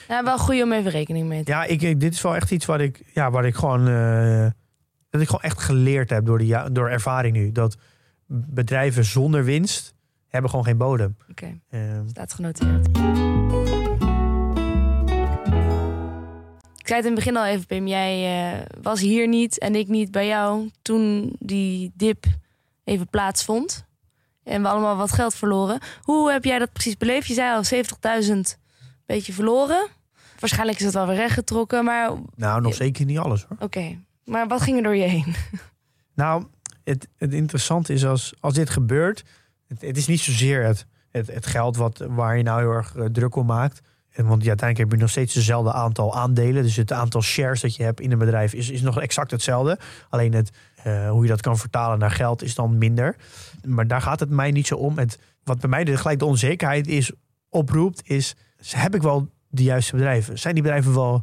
[0.08, 2.50] ja, wel goed om even rekening mee te Ja, ik, ik- dit is wel echt
[2.50, 4.46] iets wat ik, ja, wat ik gewoon, eh,
[5.10, 7.52] dat ik gewoon echt geleerd heb door, de, ja- door ervaring nu.
[7.52, 7.76] Dat
[8.28, 9.94] bedrijven zonder winst
[10.28, 11.16] hebben gewoon geen bodem.
[11.30, 12.88] Oké, Eh, staat genoteerd.
[16.76, 17.86] Ik zei het in het begin al even, Pim.
[17.86, 22.24] Jij eh, was hier niet en ik niet bij jou toen die dip
[22.84, 23.86] even plaatsvond.
[24.44, 25.80] En we allemaal wat geld verloren.
[26.02, 27.26] Hoe heb jij dat precies beleefd?
[27.26, 28.58] Je zei al 70.000
[29.06, 29.88] beetje verloren.
[30.38, 32.22] Waarschijnlijk is het wel weer rechtgetrokken, maar oké.
[32.36, 33.56] nou, nog zeker niet alles hoor.
[34.24, 35.34] Maar wat ging er door je heen?
[36.14, 36.44] Nou,
[36.88, 39.24] het, het interessante is als, als dit gebeurt,
[39.66, 43.04] het, is niet zozeer het, het, het geld wat, waar je nou heel erg eh,
[43.04, 43.80] druk om maakt.
[44.10, 46.62] En want ja, uiteindelijk heb je nog steeds hetzelfde aantal aandelen.
[46.62, 49.78] Dus het aantal shares dat je hebt in een bedrijf is, is nog exact hetzelfde.
[50.08, 50.50] Alleen het,
[50.82, 53.16] eh, hoe je dat kan vertalen naar geld is dan minder.
[53.66, 54.98] Maar daar gaat het mij niet zo om.
[54.98, 57.12] Het, wat bij mij de, gelijk de onzekerheid is,
[57.48, 58.36] oproept, is...
[58.70, 60.38] Heb ik wel de juiste bedrijven?
[60.38, 61.22] Zijn die bedrijven wel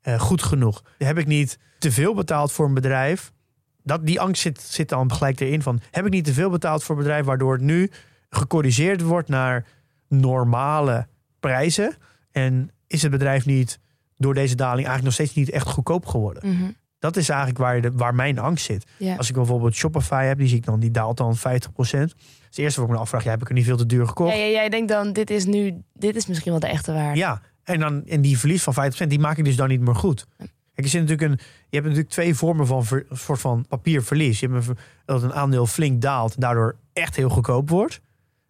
[0.00, 0.82] eh, goed genoeg?
[0.98, 3.32] Heb ik niet te veel betaald voor een bedrijf
[3.84, 5.80] dat, die angst zit, zit dan gelijk erin van...
[5.90, 7.24] heb ik niet te veel betaald voor bedrijf...
[7.24, 7.90] waardoor het nu
[8.28, 9.66] gecorrigeerd wordt naar
[10.08, 11.06] normale
[11.40, 11.96] prijzen...
[12.30, 13.78] en is het bedrijf niet
[14.16, 16.48] door deze daling eigenlijk nog steeds niet echt goedkoop geworden.
[16.48, 16.70] Mhm.
[16.98, 18.86] Dat is eigenlijk waar, de, waar mijn angst zit.
[19.16, 21.40] Als ik bijvoorbeeld Shopify heb, die zie ik dan, die daalt dan 50%.
[21.40, 22.14] Dat is
[22.48, 24.32] het eerste wat ik me afvraag, ja, heb ik er niet veel te duur gekocht?
[24.32, 27.18] Ja, ja, jij denkt dan, dit is nu, dit is misschien wel de echte waarde.
[27.18, 28.74] Ja, en, dan, en die verlies van
[29.04, 30.26] 50%, die maak ik dus dan niet meer goed.
[30.74, 34.40] Kijk, zit natuurlijk een, je hebt natuurlijk twee vormen van, ver, soort van papierverlies.
[34.40, 38.00] Je hebt een, dat een aandeel flink daalt en daardoor echt heel goedkoop wordt.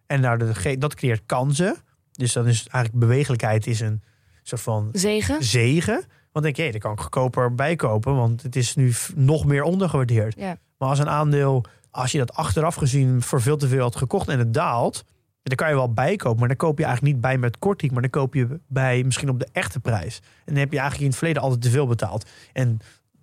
[0.07, 1.75] En daardoor, dat creëert kansen.
[2.11, 4.01] Dus dan is eigenlijk bewegelijkheid is een
[4.43, 5.43] soort van Zegen?
[5.43, 6.03] zegen.
[6.31, 10.35] Want denk je, daar kan ik goedkoper bijkopen, want het is nu nog meer ondergewaardeerd.
[10.37, 10.57] Ja.
[10.77, 14.27] Maar als een aandeel, als je dat achteraf gezien voor veel te veel had gekocht
[14.27, 15.03] en het daalt,
[15.49, 18.01] dan kan je wel bijkopen, maar dan koop je eigenlijk niet bij met korting, maar
[18.01, 20.21] dan koop je bij misschien op de echte prijs.
[20.23, 22.29] En dan heb je eigenlijk in het verleden altijd te veel betaald.
[22.53, 22.79] En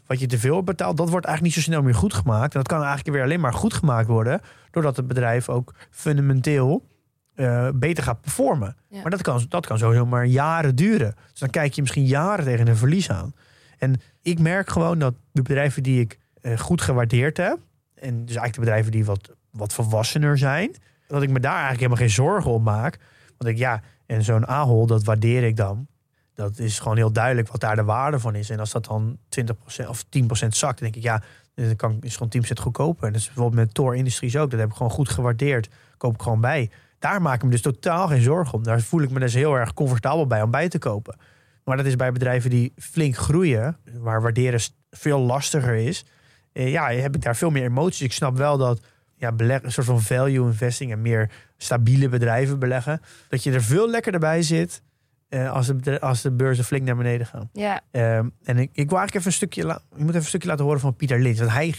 [0.06, 2.54] wat je te veel hebt betaald, dat wordt eigenlijk niet zo snel meer goed gemaakt.
[2.54, 6.86] En dat kan eigenlijk weer alleen maar goed gemaakt worden, doordat het bedrijf ook fundamenteel
[7.34, 8.76] eh, beter gaat performen.
[8.88, 9.00] Ja.
[9.00, 11.14] Maar dat kan, dat kan sowieso maar jaren duren.
[11.30, 13.34] Dus dan kijk je misschien jaren tegen een verlies aan.
[13.78, 17.58] En ik merk gewoon dat de bedrijven die ik eh, goed gewaardeerd heb,
[17.94, 20.74] en dus eigenlijk de bedrijven die wat, wat volwassener zijn,
[21.12, 22.98] dat ik me daar eigenlijk helemaal geen zorgen om maak.
[23.38, 25.86] Want ik, ja, en zo'n Ahold, dat waardeer ik dan.
[26.34, 28.50] Dat is gewoon heel duidelijk wat daar de waarde van is.
[28.50, 30.08] En als dat dan 20% of 10%
[30.48, 31.22] zakt, dan denk ik, ja,
[31.54, 33.06] dan kan, is gewoon 10% goedkoper.
[33.06, 34.50] En dat is bijvoorbeeld met Tor Industries ook.
[34.50, 35.68] Dat heb ik gewoon goed gewaardeerd.
[35.96, 36.70] Koop ik gewoon bij.
[36.98, 38.62] Daar maak ik me dus totaal geen zorgen om.
[38.62, 41.16] Daar voel ik me dus heel erg comfortabel bij om bij te kopen.
[41.64, 44.60] Maar dat is bij bedrijven die flink groeien, waar waarderen
[44.90, 46.04] veel lastiger is.
[46.52, 48.00] Eh, ja, heb ik daar veel meer emoties.
[48.00, 48.80] Ik snap wel dat
[49.22, 53.62] ja, beleg, een soort van value investing en meer stabiele bedrijven beleggen, dat je er
[53.62, 54.82] veel lekkerder bij zit
[55.28, 57.48] eh, als, de, als de beurzen flink naar beneden gaan.
[57.52, 60.24] Ja, Ehm, en ik, ik wil eigenlijk even een stukje, la- ik moet even een
[60.24, 61.38] stukje laten horen van Pieter Lins.
[61.38, 61.74] Want hij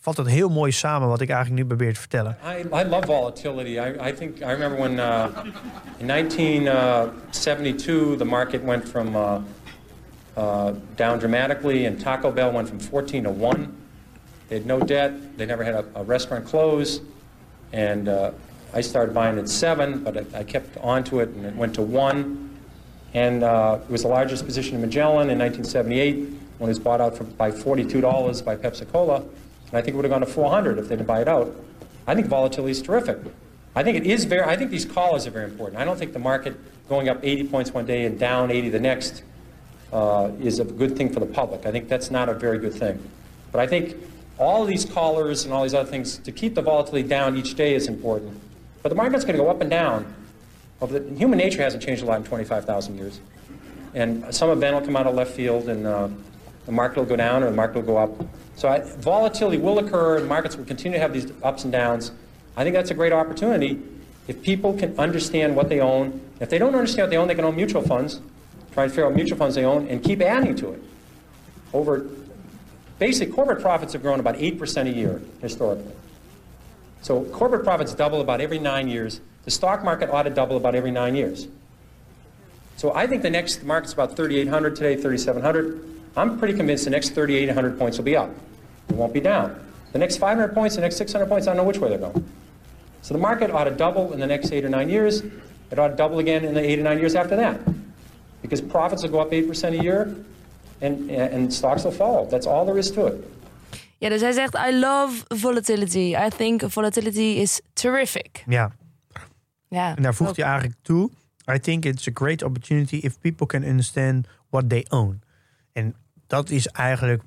[0.00, 2.36] vat dat heel mooi samen wat ik eigenlijk nu probeer te vertellen.
[2.44, 3.70] I, I love volatility.
[3.70, 5.24] I, I think I remember when uh,
[5.98, 9.34] in 1972 the market went from uh,
[10.38, 13.66] uh, down dramatically, and Taco Bell went from 14 to one.
[14.48, 15.36] They had no debt.
[15.36, 17.00] They never had a, a restaurant close,
[17.72, 18.32] and uh,
[18.72, 21.82] I started buying at seven, but I, I kept onto it, and it went to
[21.82, 22.44] one.
[23.14, 26.14] And uh, it was the largest position in Magellan in 1978
[26.58, 29.16] when it was bought out for, by $42 by Pepsi Cola.
[29.16, 31.54] And I think it would have gone to 400 if they didn't buy it out.
[32.06, 33.18] I think volatility is terrific.
[33.74, 34.42] I think it is very.
[34.42, 35.80] I think these callers are very important.
[35.80, 36.56] I don't think the market
[36.88, 39.22] going up 80 points one day and down 80 the next
[39.92, 41.66] uh, is a good thing for the public.
[41.66, 42.98] I think that's not a very good thing.
[43.52, 43.94] But I think
[44.38, 47.74] all these callers and all these other things to keep the volatility down each day
[47.74, 48.40] is important.
[48.82, 50.14] But the market's going to go up and down.
[50.80, 53.20] The, human nature hasn't changed a lot in 25,000 years.
[53.94, 56.08] And some event will come out of left field and uh,
[56.66, 58.10] the market will go down or the market will go up.
[58.54, 62.12] So I, volatility will occur and markets will continue to have these ups and downs.
[62.56, 63.82] I think that's a great opportunity
[64.28, 66.20] if people can understand what they own.
[66.38, 68.20] If they don't understand what they own, they can own mutual funds,
[68.72, 70.82] try to figure out mutual funds they own, and keep adding to it.
[71.72, 72.06] Over,
[72.98, 75.92] basic corporate profits have grown about 8% a year historically.
[77.02, 79.20] So corporate profits double about every nine years.
[79.44, 81.48] The stock market ought to double about every nine years.
[82.76, 85.84] So I think the next market's about 3,800 today, 3,700.
[86.16, 88.30] I'm pretty convinced the next 3,800 points will be up.
[88.88, 89.64] It won't be down.
[89.92, 92.24] The next 500 points, the next 600 points, I don't know which way they're going.
[93.02, 95.22] So the market ought to double in the next eight or nine years.
[95.70, 97.60] It ought to double again in the eight or nine years after that.
[98.42, 100.14] Because profits will go up 8% a year
[100.82, 102.28] and, and stocks will follow.
[102.28, 103.14] That's all there is to it.
[103.98, 106.14] Ja, dus hij zegt, I love volatility.
[106.26, 108.42] I think volatility is terrific.
[108.46, 108.72] Ja,
[109.68, 110.36] Ja, en daar voegt ook.
[110.36, 111.10] hij eigenlijk toe.
[111.54, 115.20] I think it's a great opportunity if people can understand what they own.
[115.72, 115.94] En
[116.26, 117.22] dat is eigenlijk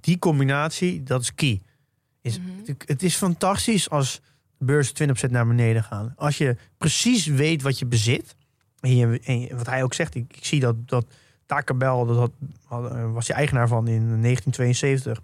[0.00, 1.60] die combinatie, dat is key.
[2.22, 2.38] Is,
[2.86, 4.20] Het is fantastisch als
[4.58, 4.94] beurzen
[5.28, 6.12] 20% naar beneden gaan.
[6.16, 8.34] Als je precies weet wat je bezit.
[8.80, 11.06] En, je, en je- wat hij ook zegt, ik, ik zie dat, dat
[11.46, 12.30] Taco Bell, dat
[12.64, 15.22] had, eh, was hij eigenaar van in 1972.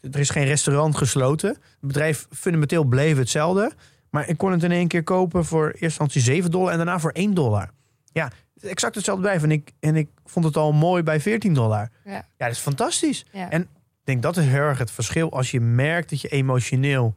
[0.00, 1.48] Er is geen restaurant gesloten.
[1.48, 3.72] Het bedrijf fundamenteel bleef hetzelfde.
[4.10, 6.98] Maar ik kon het in één keer kopen voor eerst instantie 7 dollar en daarna
[6.98, 7.70] voor 1 dollar.
[8.12, 9.42] Ja, exact hetzelfde bedrijf.
[9.42, 11.88] En ik, en ik vond het al mooi bij 14 dollar.
[12.04, 12.12] Ja.
[12.12, 13.26] Ja, dat is fantastisch.
[13.32, 13.50] Ja.
[13.50, 13.68] En ik
[14.04, 15.32] denk dat is heel erg het verschil.
[15.32, 17.12] Als je merkt dat je emotioneel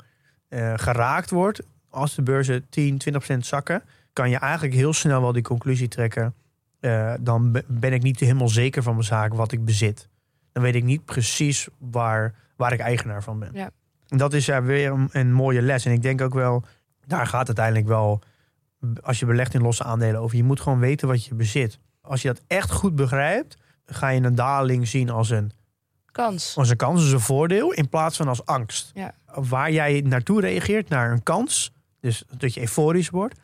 [0.48, 1.62] eh, geraakt wordt.
[1.90, 3.02] Als de beurzen 10,
[3.34, 3.84] 20% zakken.
[4.14, 6.34] Kan je eigenlijk heel snel wel die conclusie trekken.
[6.86, 10.10] Eh, dan be- ben ik niet helemaal zeker van mijn zaak wat ik bezit.
[10.52, 13.50] Dan weet ik niet precies waar, waar ik eigenaar van ben.
[13.54, 13.70] Ja.
[14.08, 15.86] En dat is ja, weer een, een mooie les.
[15.86, 16.64] En ik denk ook wel,
[17.06, 18.22] daar gaat het uiteindelijk wel,
[19.02, 20.38] als je belegt in losse aandelen over.
[20.38, 21.80] Je moet gewoon weten wat je bezit.
[22.02, 25.52] Als je dat echt goed begrijpt, ga je een daling zien als een,
[26.12, 26.56] Kans.
[26.58, 28.92] als een kans, als een voordeel, in plaats van als angst.
[28.94, 29.14] Ja.
[29.26, 33.40] Waar jij naartoe reageert, naar een kans, dus dat je euforisch wordt.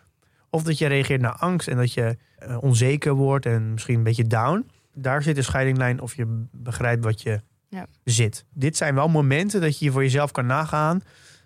[0.53, 4.03] Of dat je reageert naar angst en dat je eh, onzeker wordt en misschien een
[4.03, 4.69] beetje down.
[4.93, 7.85] Daar zit de scheidinglijn of je begrijpt wat je Ja.
[8.03, 8.45] bezit.
[8.53, 11.01] Dit zijn wel momenten dat je voor jezelf kan nagaan.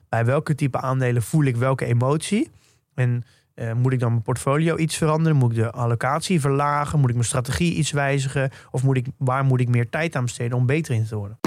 [0.09, 2.49] Bij welke type aandelen voel ik welke emotie?
[2.93, 5.37] En eh, moet ik dan mijn portfolio iets veranderen?
[5.37, 6.99] Moet ik de allocatie verlagen?
[6.99, 8.49] Moet ik mijn strategie iets wijzigen?
[8.71, 11.37] Of moet ik, waar moet ik meer tijd aan besteden om beter in te worden?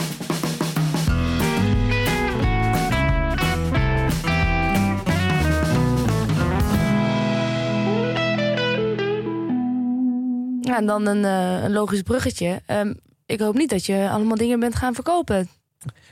[10.68, 12.62] Ja, en dan een, eh, een logisch bruggetje.
[12.66, 12.94] Ehm,
[13.26, 15.48] ik hoop niet dat je allemaal dingen bent gaan verkopen.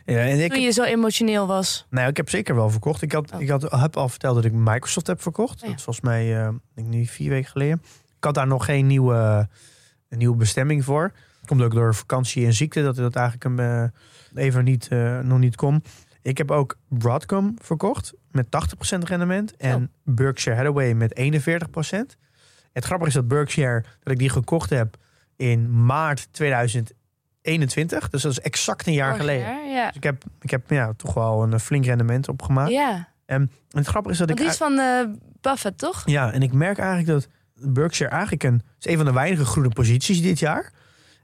[0.05, 1.87] Ja, en ik, Toen je zo emotioneel was.
[1.91, 3.03] Nou, ik heb zeker wel verkocht.
[3.03, 3.41] Ik, had, Oh.
[3.41, 5.55] ik had, heb al verteld dat ik Microsoft heb verkocht.
[5.55, 5.67] Oh ja.
[5.67, 7.83] Dat is volgens mij, ik denk nu vier weken geleden.
[8.17, 9.49] Ik had daar nog geen nieuwe,
[10.09, 11.13] een nieuwe bestemming voor.
[11.47, 15.39] Komt ook door vakantie en ziekte dat dat eigenlijk een, eh, even niet, eh, nog
[15.39, 15.83] niet kon.
[16.23, 19.57] Ik heb ook Broadcom verkocht met 80% rendement.
[19.57, 22.17] En Berkshire Hathaway met 41%.
[22.77, 24.97] Het grappige is dat Berkshire, dat ik die gekocht heb
[25.37, 28.09] in maart 2021.
[28.09, 29.47] Dus dat is exact een jaar Vorig geleden.
[29.47, 29.87] jaar, Ja.
[29.87, 32.71] Dus ik heb, ik heb ja, toch wel een flink rendement opgemaakt.
[32.71, 33.09] ja.
[33.27, 34.47] En het grappige is dat Want ik...
[34.47, 35.05] die is van eh,
[35.41, 36.03] Buffett, toch?
[36.05, 37.29] Ja, en ik merk eigenlijk dat
[37.73, 40.73] Berkshire eigenlijk een, is een van de weinige groene posities dit jaar.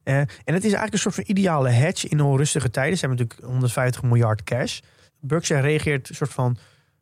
[0.03, 2.99] Eh, en het is eigenlijk een soort van ideale hedge in onrustige tijden.
[2.99, 4.81] Ze hebben natuurlijk 150 miljard cash.
[5.21, 6.57] Berkshire reageert een soort van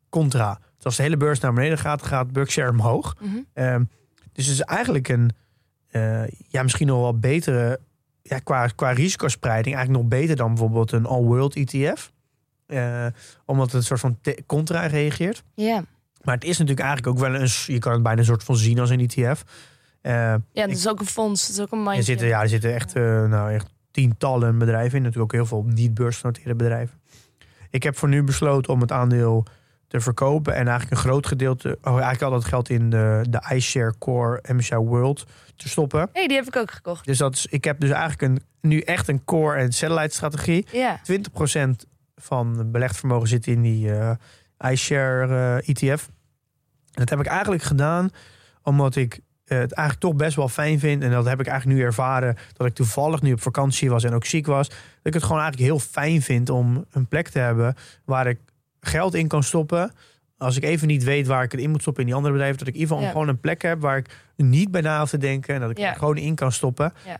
[0.09, 0.59] contra.
[0.77, 3.17] Dus als de hele beurs naar beneden gaat, gaat Berkshire omhoog.
[3.53, 3.85] Ehm,
[4.47, 5.31] dus het is eigenlijk een,
[5.91, 7.81] eh, ja, misschien nog wel betere,
[8.23, 12.13] ja, qua, qua risicospreiding, eigenlijk nog beter dan bijvoorbeeld een all-world ETF.
[12.67, 13.07] Eh,
[13.45, 15.43] omdat het een soort van contra reageert.
[15.55, 15.85] Ja.
[16.23, 18.57] Maar het is natuurlijk eigenlijk ook wel een, je kan het bijna een soort van
[18.57, 19.43] zien als een ETF.
[20.01, 21.47] Eh, Ja, Ik- is ook een fonds.
[21.47, 22.03] Dat is ook een er mindje.
[22.03, 25.03] zitten, ja, er zitten echt, nou, echt tientallen bedrijven in.
[25.03, 26.99] Natuurlijk ook heel veel niet beursgenoteerde bedrijven.
[27.71, 29.47] ik heb voor nu besloten om het aandeel
[29.91, 30.55] te verkopen.
[30.55, 34.43] En eigenlijk een groot gedeelte, oh, eigenlijk al dat geld in de, de iShare Core
[34.53, 35.27] MSCI World
[35.57, 36.09] te stoppen.
[36.13, 37.07] hey, die heb ik ook gekocht.
[37.07, 40.67] Dus dat is, ik heb dus eigenlijk een, nu echt een core en satellite strategie.
[40.73, 41.71] Ja, 20%
[42.17, 46.09] van belegd vermogen zit in die eh, iShare eh, ETF.
[46.93, 48.11] En dat heb ik eigenlijk gedaan
[48.63, 51.03] omdat ik eh, het eigenlijk toch best wel fijn vind.
[51.03, 54.13] En dat heb ik eigenlijk nu ervaren dat ik toevallig nu op vakantie was en
[54.13, 54.69] ook ziek was.
[54.69, 57.75] Dat ik het gewoon eigenlijk heel fijn vind om een plek te hebben
[58.05, 58.39] waar ik
[58.81, 59.93] geld in kan stoppen.
[60.39, 62.59] Als ik even niet weet waar ik het in moet stoppen in die andere bedrijven,
[62.59, 63.15] dat ik in ieder geval Ja.
[63.15, 65.79] gewoon een plek heb waar ik niet bij na hoef te denken en dat ik
[65.79, 65.91] Ja.
[65.91, 66.93] er gewoon in kan stoppen.
[67.07, 67.19] Ja.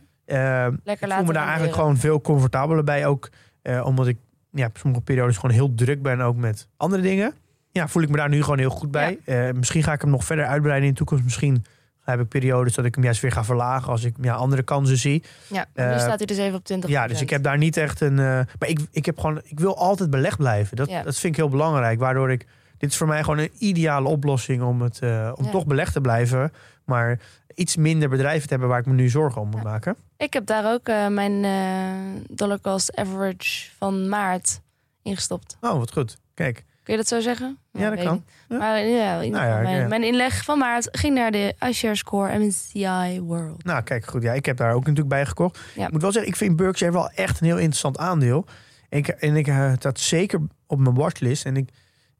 [0.83, 3.05] Lekker ik voel me daar eigenlijk gewoon veel comfortabeler bij.
[3.05, 3.29] Ook
[3.61, 4.17] eh, omdat ik
[4.51, 6.21] ja, op sommige periodes gewoon heel druk ben.
[6.21, 7.33] Ook met andere dingen.
[7.71, 9.19] Ja, voel ik me daar nu gewoon heel goed bij.
[9.25, 11.23] Eh, misschien ga ik hem nog verder uitbreiden in de toekomst.
[11.23, 11.63] Misschien
[12.03, 13.91] heb ik periodes dat ik hem juist weer ga verlagen.
[13.91, 15.23] Als ik ja, andere kansen zie.
[15.47, 17.77] Ja, nu Eh, staat hij dus even op 20 Ja, dus ik heb daar niet
[17.77, 18.19] echt een...
[18.19, 18.25] eh,
[18.59, 20.75] maar ik, ik, heb gewoon, ik wil altijd belegd blijven.
[20.77, 21.03] Dat, Ja.
[21.03, 21.99] dat vind ik heel belangrijk.
[21.99, 22.45] Waardoor ik...
[22.77, 25.51] Dit is voor mij gewoon een ideale oplossing om, het, eh, om Ja.
[25.51, 26.53] toch belegd te blijven.
[26.85, 27.19] Maar
[27.55, 29.69] iets minder bedrijven te hebben waar ik me nu zorgen om moet Ja.
[29.69, 29.95] maken.
[30.17, 34.61] Ik heb daar ook mijn eh, dollar cost average van maart
[35.01, 35.57] ingestopt.
[35.61, 36.17] Oh, wat goed.
[36.33, 36.63] Kijk.
[36.83, 37.57] Kun je dat zo zeggen?
[37.71, 38.23] Ja, dat kan.
[38.49, 38.57] Ja.
[38.57, 43.19] Maar ja, in Nou mijn, mijn inleg van maart ging naar de iShare Score MSCI
[43.21, 43.63] World.
[43.63, 44.23] Nou, kijk, goed.
[44.23, 45.59] Ja, ik heb daar ook natuurlijk bij gekocht.
[45.75, 48.45] Ik moet wel zeggen, ik vind Berkshire wel echt een heel interessant aandeel.
[48.89, 51.45] En ik, en ik uh, dat zeker op mijn watchlist.
[51.45, 51.69] En ik,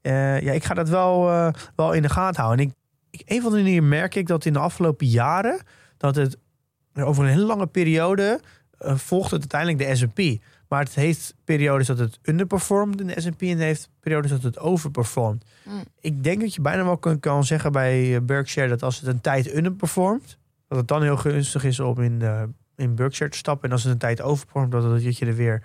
[0.01, 2.65] uh, ja, ik ga dat wel, uh, wel in de gaten houden.
[2.65, 5.61] En ik, ik, een van de dingen merk ik dat in de afgelopen jaren...
[5.97, 6.37] dat het
[6.93, 8.39] over een hele lange periode
[8.79, 10.43] volgt het uiteindelijk de S&P.
[10.71, 13.41] Maar het heeft periodes dat het underperformt in de S&P...
[13.41, 15.45] en het heeft periodes dat het overperformt.
[15.63, 15.83] Mm.
[15.99, 18.69] Ik denk dat je bijna wel kan, kan zeggen bij eh, Berkshire...
[18.69, 20.37] dat als het een tijd underperformt...
[20.67, 22.43] dat het dan heel gunstig is om in, uh,
[22.75, 23.65] in Berkshire te stappen.
[23.67, 24.71] En als het een tijd overperformt...
[24.71, 25.63] dat, dat je er weer.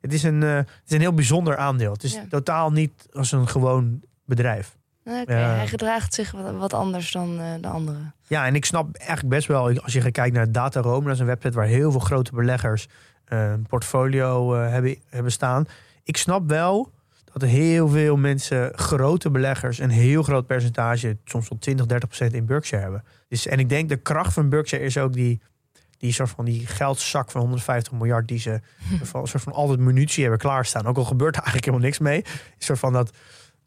[0.00, 1.92] Het is, een, uh, het is een heel bijzonder aandeel.
[1.92, 2.26] Het is Ja.
[2.28, 4.76] totaal niet als een gewoon bedrijf.
[5.04, 5.24] Ja.
[5.34, 8.14] Hij gedraagt zich wat, anders dan eh, de anderen.
[8.26, 11.26] Ja, en ik snap eigenlijk best wel, als je kijkt naar Datarome, dat is een
[11.26, 12.88] website waar heel veel grote beleggers
[13.24, 15.66] eh, een portfolio eh, hebben, hebben staan.
[16.02, 16.92] Ik snap wel
[17.32, 22.32] dat heel veel mensen, grote beleggers, een heel groot percentage, soms wel 20, 30 procent
[22.32, 23.04] in Berkshire hebben.
[23.28, 25.40] Dus, en ik denk de kracht van Berkshire is ook die,
[25.98, 28.60] die soort van die geldzak van 150 miljard die ze
[29.12, 30.86] soort van altijd munitie hebben klaarstaan.
[30.86, 32.18] Ook al gebeurt er eigenlijk helemaal niks mee.
[32.18, 33.10] Een soort van dat,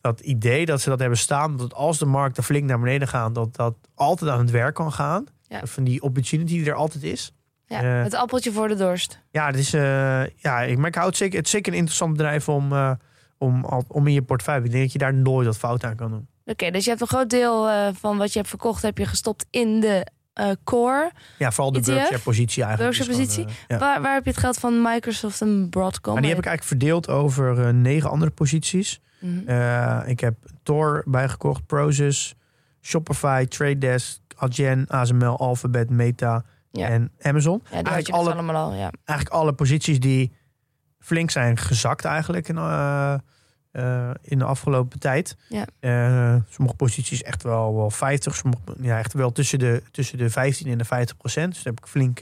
[0.01, 3.33] dat idee dat ze dat hebben staan, dat als de markten flink naar beneden gaan,
[3.33, 5.25] dat dat altijd aan het werk kan gaan.
[5.47, 5.59] Ja.
[5.65, 7.31] Van die opportunity die er altijd is.
[7.65, 8.03] Ja, Eh.
[8.03, 9.19] het appeltje voor de dorst.
[9.31, 9.81] Ja, het is, eh,
[10.35, 12.91] ja ik, maar ik houd het zeker, het is zeker een interessant bedrijf om, eh,
[13.37, 14.63] om, om in je portefeuille.
[14.65, 16.27] Ik denk dat je daar nooit wat fout aan kan doen.
[16.45, 19.45] Oké, dus je hebt een groot deel van wat je hebt verkocht, heb je gestopt
[19.49, 20.07] in de
[20.63, 21.11] core.
[21.37, 21.87] Ja, vooral de ETF?
[21.93, 22.95] Berkshire positie eigenlijk.
[22.97, 23.65] Berkshire is gewoon, positie?
[23.67, 23.85] eh, ja.
[23.85, 26.13] Waar, waar heb je het geld van Microsoft en Broadcom?
[26.13, 29.01] Maar die heb ik eigenlijk verdeeld over negen andere posities.
[29.19, 29.47] Mhm.
[29.49, 32.35] Eh, ik heb Tor bijgekocht, Prosus,
[32.81, 36.87] Shopify, Trade Desk, Adyen, ASML, Alphabet, Meta Ja.
[36.87, 37.61] en Amazon.
[37.63, 38.91] ja, die had je eigenlijk alle- allemaal al, ja.
[39.05, 40.31] Eigenlijk alle posities die
[40.99, 43.13] flink zijn gezakt eigenlijk in, eh,
[43.71, 45.37] eh, in de afgelopen tijd.
[45.49, 45.65] Ja.
[46.49, 50.67] Sommige posities echt wel, wel 50, sommige ja, echt wel tussen de, tussen de 15
[50.71, 51.53] en de 50 procent.
[51.53, 52.19] Dus daar heb ik flink,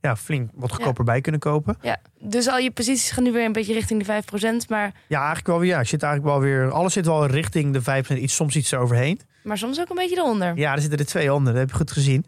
[0.00, 1.76] ja, flink wat goedkoper bij kunnen kopen.
[1.82, 1.96] ja.
[2.22, 4.22] Dus al je posities gaan nu weer een beetje richting de
[4.64, 5.68] 5%, maar, Ja, eigenlijk wel weer.
[5.70, 6.70] Ja, zit eigenlijk wel weer.
[6.70, 9.20] Alles zit wel richting de 5% iets, soms iets eroverheen.
[9.42, 10.56] maar soms ook een beetje eronder.
[10.56, 11.52] Ja, er zitten er twee onder.
[11.52, 12.24] Dat heb je goed gezien.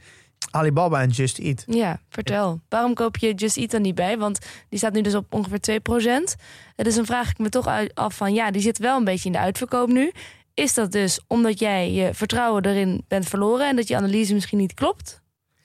[0.50, 1.62] Alibaba en Just Eat.
[1.66, 2.60] Ja, vertel.
[2.68, 4.18] Waarom koop je Just Eat dan niet bij?
[4.18, 6.36] Want die staat nu dus op ongeveer 2%.
[6.76, 8.34] Eh, Dus dan vraag ik me toch af van...
[8.34, 10.12] ja, die zit wel een beetje in de uitverkoop nu.
[10.54, 13.68] Is dat dus omdat jij je vertrouwen erin bent verloren...
[13.68, 15.21] en dat je analyse misschien niet klopt?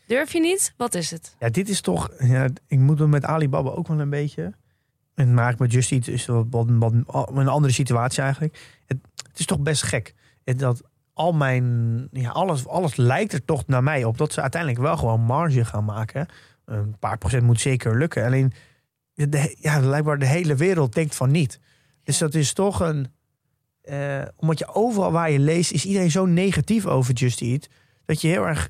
[0.08, 0.74] Durf je niet?
[0.78, 1.36] Wat is het?
[1.39, 2.10] Ja, dit is toch.
[2.20, 4.53] Ja, ik moet het met Alibaba ook wel een beetje.
[5.14, 6.68] En eigenlijk met Just Eat is wat, wat,
[7.05, 8.80] wat- een andere situatie eigenlijk.
[8.86, 8.97] Het,
[9.28, 10.14] het is toch best gek.
[10.43, 10.82] Het, dat
[11.14, 12.08] al mijn.
[12.12, 15.66] Ja, alles, alles lijkt er toch naar mij op dat ze uiteindelijk wel gewoon marge
[15.66, 16.28] gaan maken.
[16.66, 18.26] Een paar procent moet zeker lukken.
[18.26, 18.53] Alleen.
[19.14, 21.60] De, ja, blijkbaar de hele wereld denkt van niet.
[22.03, 23.08] Dus dat is toch een.
[23.82, 27.68] eh, omdat je overal waar je leest, is iedereen zo negatief over Just Eat.
[28.05, 28.70] Dat je heel erg.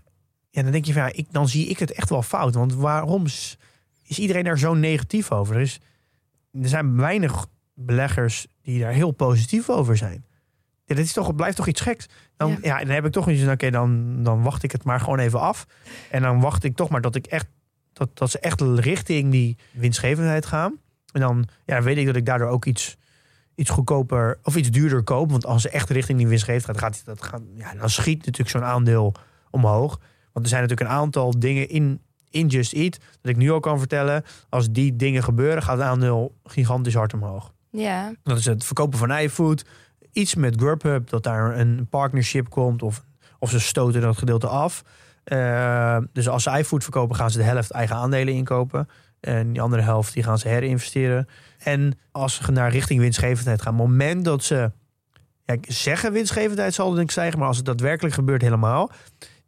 [0.58, 2.56] Ja, dan denk je van ja, ik, dan zie ik het echt wel fout.
[2.56, 3.58] Want waarom is,
[4.04, 5.56] iedereen daar zo negatief over?
[5.56, 5.80] Er, is,
[6.62, 10.26] er zijn weinig beleggers die daar heel positief over zijn.
[10.86, 12.06] Ja, dit is toch, het blijft toch iets geks.
[12.38, 12.58] Dan, Ja.
[12.62, 12.80] ja.
[12.80, 15.40] dan heb ik toch iets van, oké, dan, dan wacht ik het maar gewoon even
[15.40, 15.68] af.
[16.12, 17.48] En dan wacht ik toch maar dat ik echt
[17.94, 20.80] dat, dat ze echt richting die winstgevendheid gaan.
[21.12, 22.98] En dan ja, weet ik dat ik daardoor ook iets,
[23.56, 25.32] iets goedkoper of iets duurder koop.
[25.32, 28.64] Want als ze echt richting die winstgevendheid gaat, dat gaat ja, dan schiet natuurlijk zo'n
[28.64, 29.14] aandeel
[29.50, 30.00] omhoog.
[30.38, 33.00] Want er zijn natuurlijk een aantal dingen in, in Just Eat.
[33.22, 34.24] Dat ik nu al kan vertellen.
[34.50, 37.54] Als die dingen gebeuren, gaat het aandeel gigantisch hard omhoog.
[37.70, 39.66] Ja, Dat is het verkopen van iFood.
[40.12, 42.82] Iets met Grubhub, dat daar een partnership komt.
[42.84, 43.04] Of,
[43.40, 44.84] of ze stoten dat gedeelte af.
[45.24, 48.90] Eh, dus als ze iFood verkopen, gaan ze de helft eigen aandelen inkopen.
[49.20, 51.28] En die andere helft die gaan ze herinvesteren.
[51.58, 54.72] En als ze naar richting winstgevendheid gaan, moment dat ze
[55.46, 58.92] ja, zeggen winstgevendheid zal denk ik stijgen, maar als het daadwerkelijk gebeurt helemaal,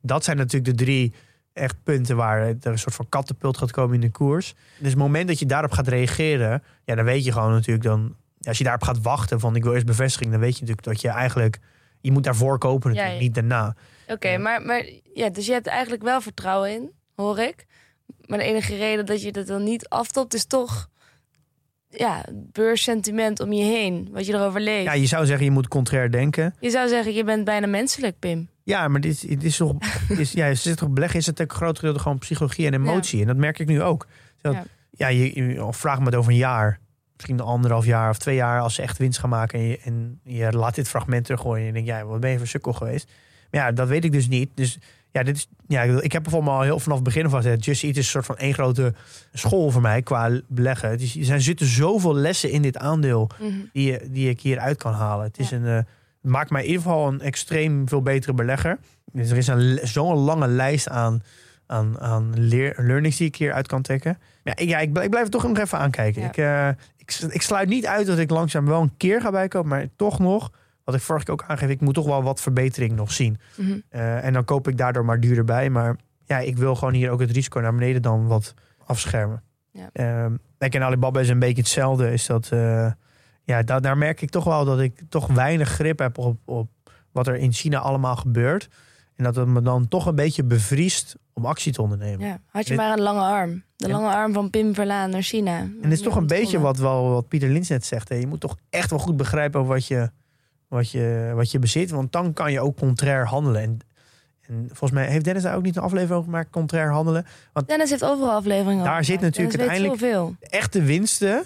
[0.01, 1.13] dat zijn natuurlijk de drie
[1.53, 4.53] echt punten waar er een soort van kattenpult gaat komen in de koers.
[4.79, 8.15] Dus het moment dat je daarop gaat reageren, ja, dan weet je gewoon natuurlijk dan,
[8.41, 11.01] als je daarop gaat wachten van ik wil eerst bevestiging, dan weet je natuurlijk dat
[11.01, 11.59] je eigenlijk,
[12.01, 13.25] je moet daarvoor kopen natuurlijk, Ja, ja.
[13.27, 13.75] niet daarna.
[14.07, 14.37] oké.
[14.37, 17.65] maar, maar ja, dus je hebt eigenlijk wel vertrouwen in, hoor ik.
[18.25, 20.89] Maar de enige reden dat je dat dan niet aftopt is toch
[21.89, 24.09] ja, beurssentiment om je heen.
[24.11, 24.85] Wat je erover leest.
[24.85, 26.55] Ja, je zou zeggen je moet contrair denken.
[26.59, 28.49] Je zou zeggen, je bent bijna menselijk, Pim.
[28.69, 29.73] Ja, maar dit, dit is toch,
[30.17, 33.21] is, ja, zit toch beleggen is het een groot gedeelte gewoon psychologie en emotie.
[33.21, 34.07] En dat merk ik nu ook.
[34.41, 34.63] Dat, Ja.
[34.91, 36.79] ja, je, je of vraag me het over een jaar,
[37.15, 39.79] misschien een anderhalf jaar of twee jaar, als ze echt winst gaan maken en je,
[39.83, 42.73] en je laat dit fragment teruggooien en je denkt, ja, wat ben je voor sukkel
[42.73, 43.11] geweest?
[43.51, 44.49] Maar ja, dat weet ik dus niet.
[44.53, 44.77] Dus
[45.11, 47.83] ja, dit is, ja, ik heb bijvoorbeeld al heel vanaf het begin aan gezegd, Just
[47.83, 48.93] Eat is een soort van één grote
[49.33, 50.89] school voor mij qua beleggen.
[50.89, 53.49] Het is, er zitten zoveel lessen in dit aandeel Mhm.
[53.73, 55.25] die, die ik hieruit kan halen.
[55.25, 55.79] Het, is een, eh,
[56.21, 58.79] maakt mij in ieder geval een extreem veel betere belegger.
[59.11, 61.21] Dus er is zo'n lange lijst aan,
[61.65, 64.17] aan, aan leer, learnings die ik hieruit kan trekken.
[64.43, 66.21] Ja, ik, ja, ik, blijf, ik blijf het toch nog even aankijken.
[66.21, 66.27] Ja.
[66.27, 66.67] Ik, eh,
[66.97, 70.19] ik, ik sluit niet uit dat ik langzaam wel een keer ga bijkopen, maar toch
[70.19, 70.51] nog,
[70.83, 73.39] wat ik vorige keer ook aangeef, ik moet toch wel wat verbetering nog zien.
[73.55, 73.79] Mhm.
[73.89, 75.69] Eh, en dan koop ik daardoor maar duurder bij.
[75.69, 75.95] Maar
[76.25, 78.53] ja, ik wil gewoon hier ook het risico naar beneden dan wat
[78.85, 79.43] afschermen.
[79.71, 79.89] Ja.
[79.93, 82.11] Ehm, en Alibaba is een beetje hetzelfde.
[82.11, 82.91] Is dat, eh,
[83.49, 86.69] ja, da- daar merk ik toch wel dat ik toch weinig grip heb op, op
[87.11, 88.69] wat er in China allemaal gebeurt.
[89.15, 92.27] En dat het me dan toch een beetje bevriest om actie te ondernemen.
[92.27, 93.63] Ja, had je Dit- maar een lange arm.
[93.75, 93.93] De Ja.
[93.93, 95.57] lange arm van Pim Verlaan naar China.
[95.59, 98.09] En het is toch een beetje wat, wel, wat Pieter Lins net zegt.
[98.09, 98.15] Hè.
[98.15, 100.11] Je moet toch echt wel goed begrijpen wat je,
[100.67, 101.89] wat, je, wat je bezit.
[101.89, 103.61] Want dan kan je ook contrair handelen.
[103.61, 103.79] En,
[104.41, 107.25] en volgens mij heeft Dennis daar ook niet een aflevering over gemaakt, contrair handelen.
[107.65, 110.39] Dennis heeft overal afleveringen Daar zit natuurlijk Dennis uiteindelijk-.
[110.39, 111.43] De echte winsten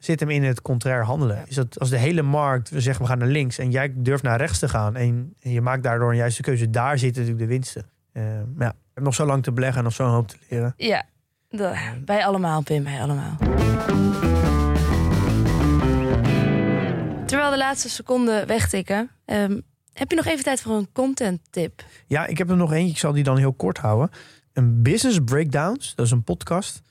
[0.00, 1.42] zit hem in het contrair handelen.
[1.46, 4.22] Is dat als de hele markt, we zeggen we gaan naar links en jij durft
[4.22, 7.54] naar rechts te gaan en, je maakt daardoor een juiste keuze, daar zitten natuurlijk de
[7.54, 7.84] winsten.
[8.12, 8.22] Eh,
[8.54, 10.74] maar ja, heb nog zo lang te beleggen en nog zo'n hoop te leren.
[10.76, 11.04] Ja,
[11.48, 11.74] dat-
[12.04, 13.36] wij allemaal, Pim, wij allemaal.
[17.26, 19.60] Terwijl de laatste seconden wegtikken, ehm,
[19.92, 21.84] heb je nog even tijd voor een content tip?
[22.06, 24.10] Ja, ik heb er nog eentje, ik zal die dan heel kort houden.
[24.52, 26.82] Een Business Breakdowns, dat is een podcast.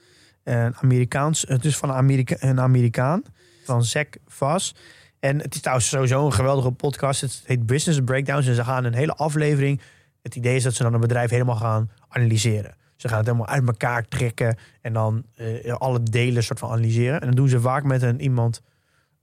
[0.50, 3.24] Een Amerikaans, het is van een, Amerika, een Amerikaan,
[3.64, 4.76] van Zack Vass.
[5.20, 7.22] En het is trouwens sowieso een geweldige podcast.
[7.22, 9.82] Het heet Business Breakdowns en ze gaan een hele aflevering.
[10.22, 12.76] Het idee is dat ze dan een bedrijf helemaal gaan analyseren.
[12.96, 17.22] Ze gaan het helemaal uit elkaar trekken en dan eh, alle delen soort van analyseren.
[17.22, 18.62] En dat doen ze vaak met een iemand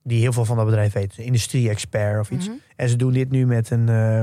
[0.06, 1.18] die heel veel van dat bedrijf weet.
[1.18, 2.46] Een industrie-expert of iets.
[2.46, 2.56] Mhm.
[2.76, 4.20] En ze doen dit nu met, een, eh,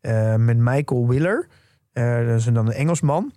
[0.00, 1.48] eh, met Michael Willer.
[1.92, 3.32] Eh, dat is dan een Engelsman.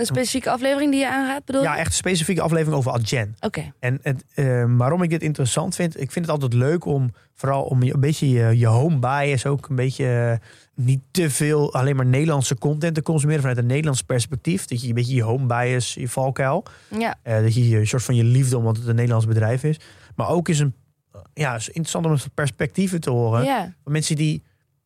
[0.00, 1.66] Een specifieke aflevering die je aangaat, bedoel je?
[1.66, 3.36] Ja, echt een specifieke aflevering over Adyen.
[3.40, 7.12] Oké, En het, eh, waarom ik dit interessant vind, ik vind het altijd leuk om
[7.34, 11.30] vooral om je, een beetje je, je home bias ook een beetje eh, niet te
[11.30, 14.64] veel alleen maar Nederlandse content te consumeren vanuit een Nederlands perspectief.
[14.64, 16.64] Dat je een beetje je home bias, je valkuil.
[16.98, 17.14] ja.
[17.22, 19.80] Eh, dat je je soort van je liefde omdat het een Nederlands bedrijf is.
[20.16, 20.74] Maar ook is een
[21.34, 23.44] ja, is interessant om perspectieven te horen.
[23.44, 23.74] ja.
[23.82, 24.42] Van mensen die,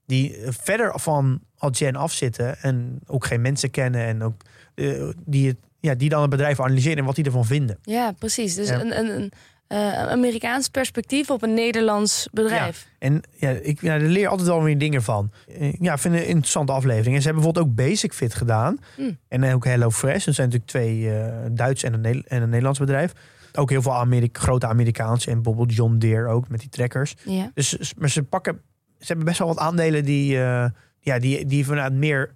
[0.07, 4.43] die verder van Adyen afzitten en ook geen mensen kennen en ook
[4.75, 7.79] eh, die, het, ja, die dan het bedrijf analyseren en wat die ervan vinden.
[7.83, 8.55] Ja, precies.
[8.55, 8.81] Dus Ja.
[8.81, 9.33] een, een, een
[9.67, 12.87] eh, Amerikaans perspectief op een Nederlands bedrijf.
[12.99, 15.31] En ja, ik ja, daar leer altijd wel weer dingen van.
[15.59, 17.15] Eh, Ja, ik vind een interessante aflevering.
[17.17, 18.79] En ze hebben bijvoorbeeld ook Basic Fit gedaan.
[18.97, 19.19] Hmm.
[19.29, 20.25] En ook Hello Fresh.
[20.25, 23.13] Dat zijn natuurlijk twee eh, Duits en een, en een Nederlands bedrijf.
[23.55, 25.31] Ook heel veel Amerika grote Amerikaanse.
[25.31, 27.15] En bijvoorbeeld John Deere ook met die trekkers.
[27.25, 27.51] Ja.
[27.55, 28.61] Dus maar ze pakken,
[28.99, 30.67] ze hebben best wel wat aandelen die, eh,
[31.01, 32.35] ja, die, die vanuit meer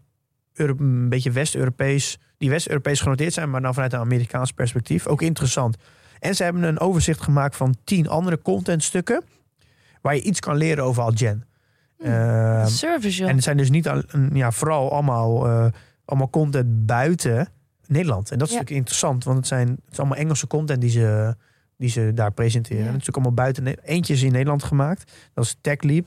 [0.59, 5.06] een beetje West-Europees, die West-Europees genoteerd zijn, maar dan vanuit een Amerikaans perspectief.
[5.06, 5.76] Ook interessant.
[6.18, 9.22] En ze hebben een overzicht gemaakt van tien andere contentstukken
[10.02, 11.44] waar je iets kan leren over Adyen.
[11.98, 13.28] Eh, Service, joh.
[13.28, 14.02] en het zijn dus niet al,
[14.32, 15.66] ja, vooral allemaal, eh,
[16.04, 17.48] allemaal content buiten
[17.86, 18.30] Nederland.
[18.30, 18.61] En dat is Ja.
[18.61, 21.36] natuurlijk interessant, want het, zijn, het is allemaal Engelse content die ze,
[21.76, 22.84] die ze daar presenteren.
[22.84, 22.92] Ja.
[22.92, 23.66] Het is ook allemaal buiten.
[23.84, 26.06] Eentje is in Nederland gemaakt, dat is TechLeap.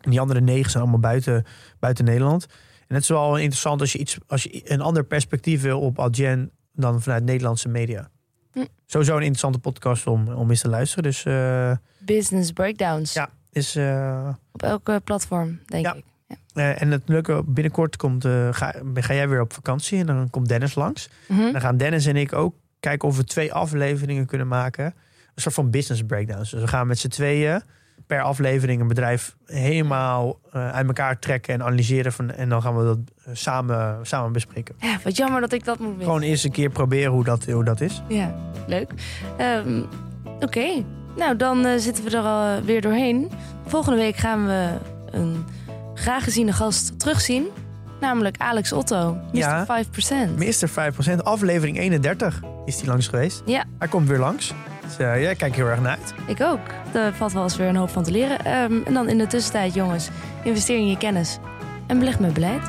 [0.00, 1.44] En die andere negen zijn allemaal buiten,
[1.78, 2.46] buiten Nederland.
[2.88, 5.98] En het is wel interessant als je, iets, als je een ander perspectief wil op
[5.98, 8.10] Adyen dan vanuit Nederlandse media.
[8.52, 8.64] Hm.
[8.86, 11.04] Sowieso een interessante podcast om, om eens te luisteren.
[11.04, 13.12] Dus eh, Business breakdowns.
[13.12, 15.94] ja, is, eh, Op elke platform, denk Ja.
[15.94, 16.04] ik.
[16.28, 16.36] Ja.
[16.54, 20.48] Eh, en het leuke, binnenkort komt, ga, ga jij weer op vakantie en dan komt
[20.48, 21.08] Dennis langs.
[21.28, 21.52] Mhm.
[21.52, 24.84] Dan gaan Dennis en ik ook kijken of we twee afleveringen kunnen maken
[25.34, 26.50] een soort van business breakdowns.
[26.50, 27.62] Dus we gaan met z'n tweeën
[28.06, 32.12] per aflevering een bedrijf helemaal eh, uit elkaar trekken en analyseren.
[32.12, 34.74] Van, en dan gaan we dat eh, samen, samen bespreken.
[34.80, 36.04] Ja, wat jammer dat ik dat moet missen.
[36.04, 38.02] Gewoon eerst een keer proberen hoe dat, hoe dat is.
[38.08, 38.34] Ja,
[38.66, 38.92] leuk.
[39.36, 39.82] Ehm,
[40.40, 40.84] Oké,
[41.16, 43.30] nou dan eh, zitten we er al weer doorheen.
[43.66, 44.68] Volgende week gaan we
[45.10, 45.44] een
[45.94, 47.46] graag geziene gast terugzien.
[48.00, 49.38] Namelijk Alex Otto, Mr.
[49.38, 49.66] Ja.
[49.66, 50.36] 5%.
[50.36, 50.68] Mr.
[51.16, 53.42] 5%, aflevering 31 is die langs geweest.
[53.44, 54.54] Ja, Hij komt weer langs.
[54.86, 56.14] Dus ja, ik kijk heel erg naar uit.
[56.26, 56.60] ik ook.
[56.92, 58.44] Daar valt wel eens weer een hoop van te leren.
[58.44, 60.08] Ehm, en dan in de tussentijd, jongens,
[60.42, 61.38] investeer in je kennis
[61.86, 62.62] en beleg met beleid.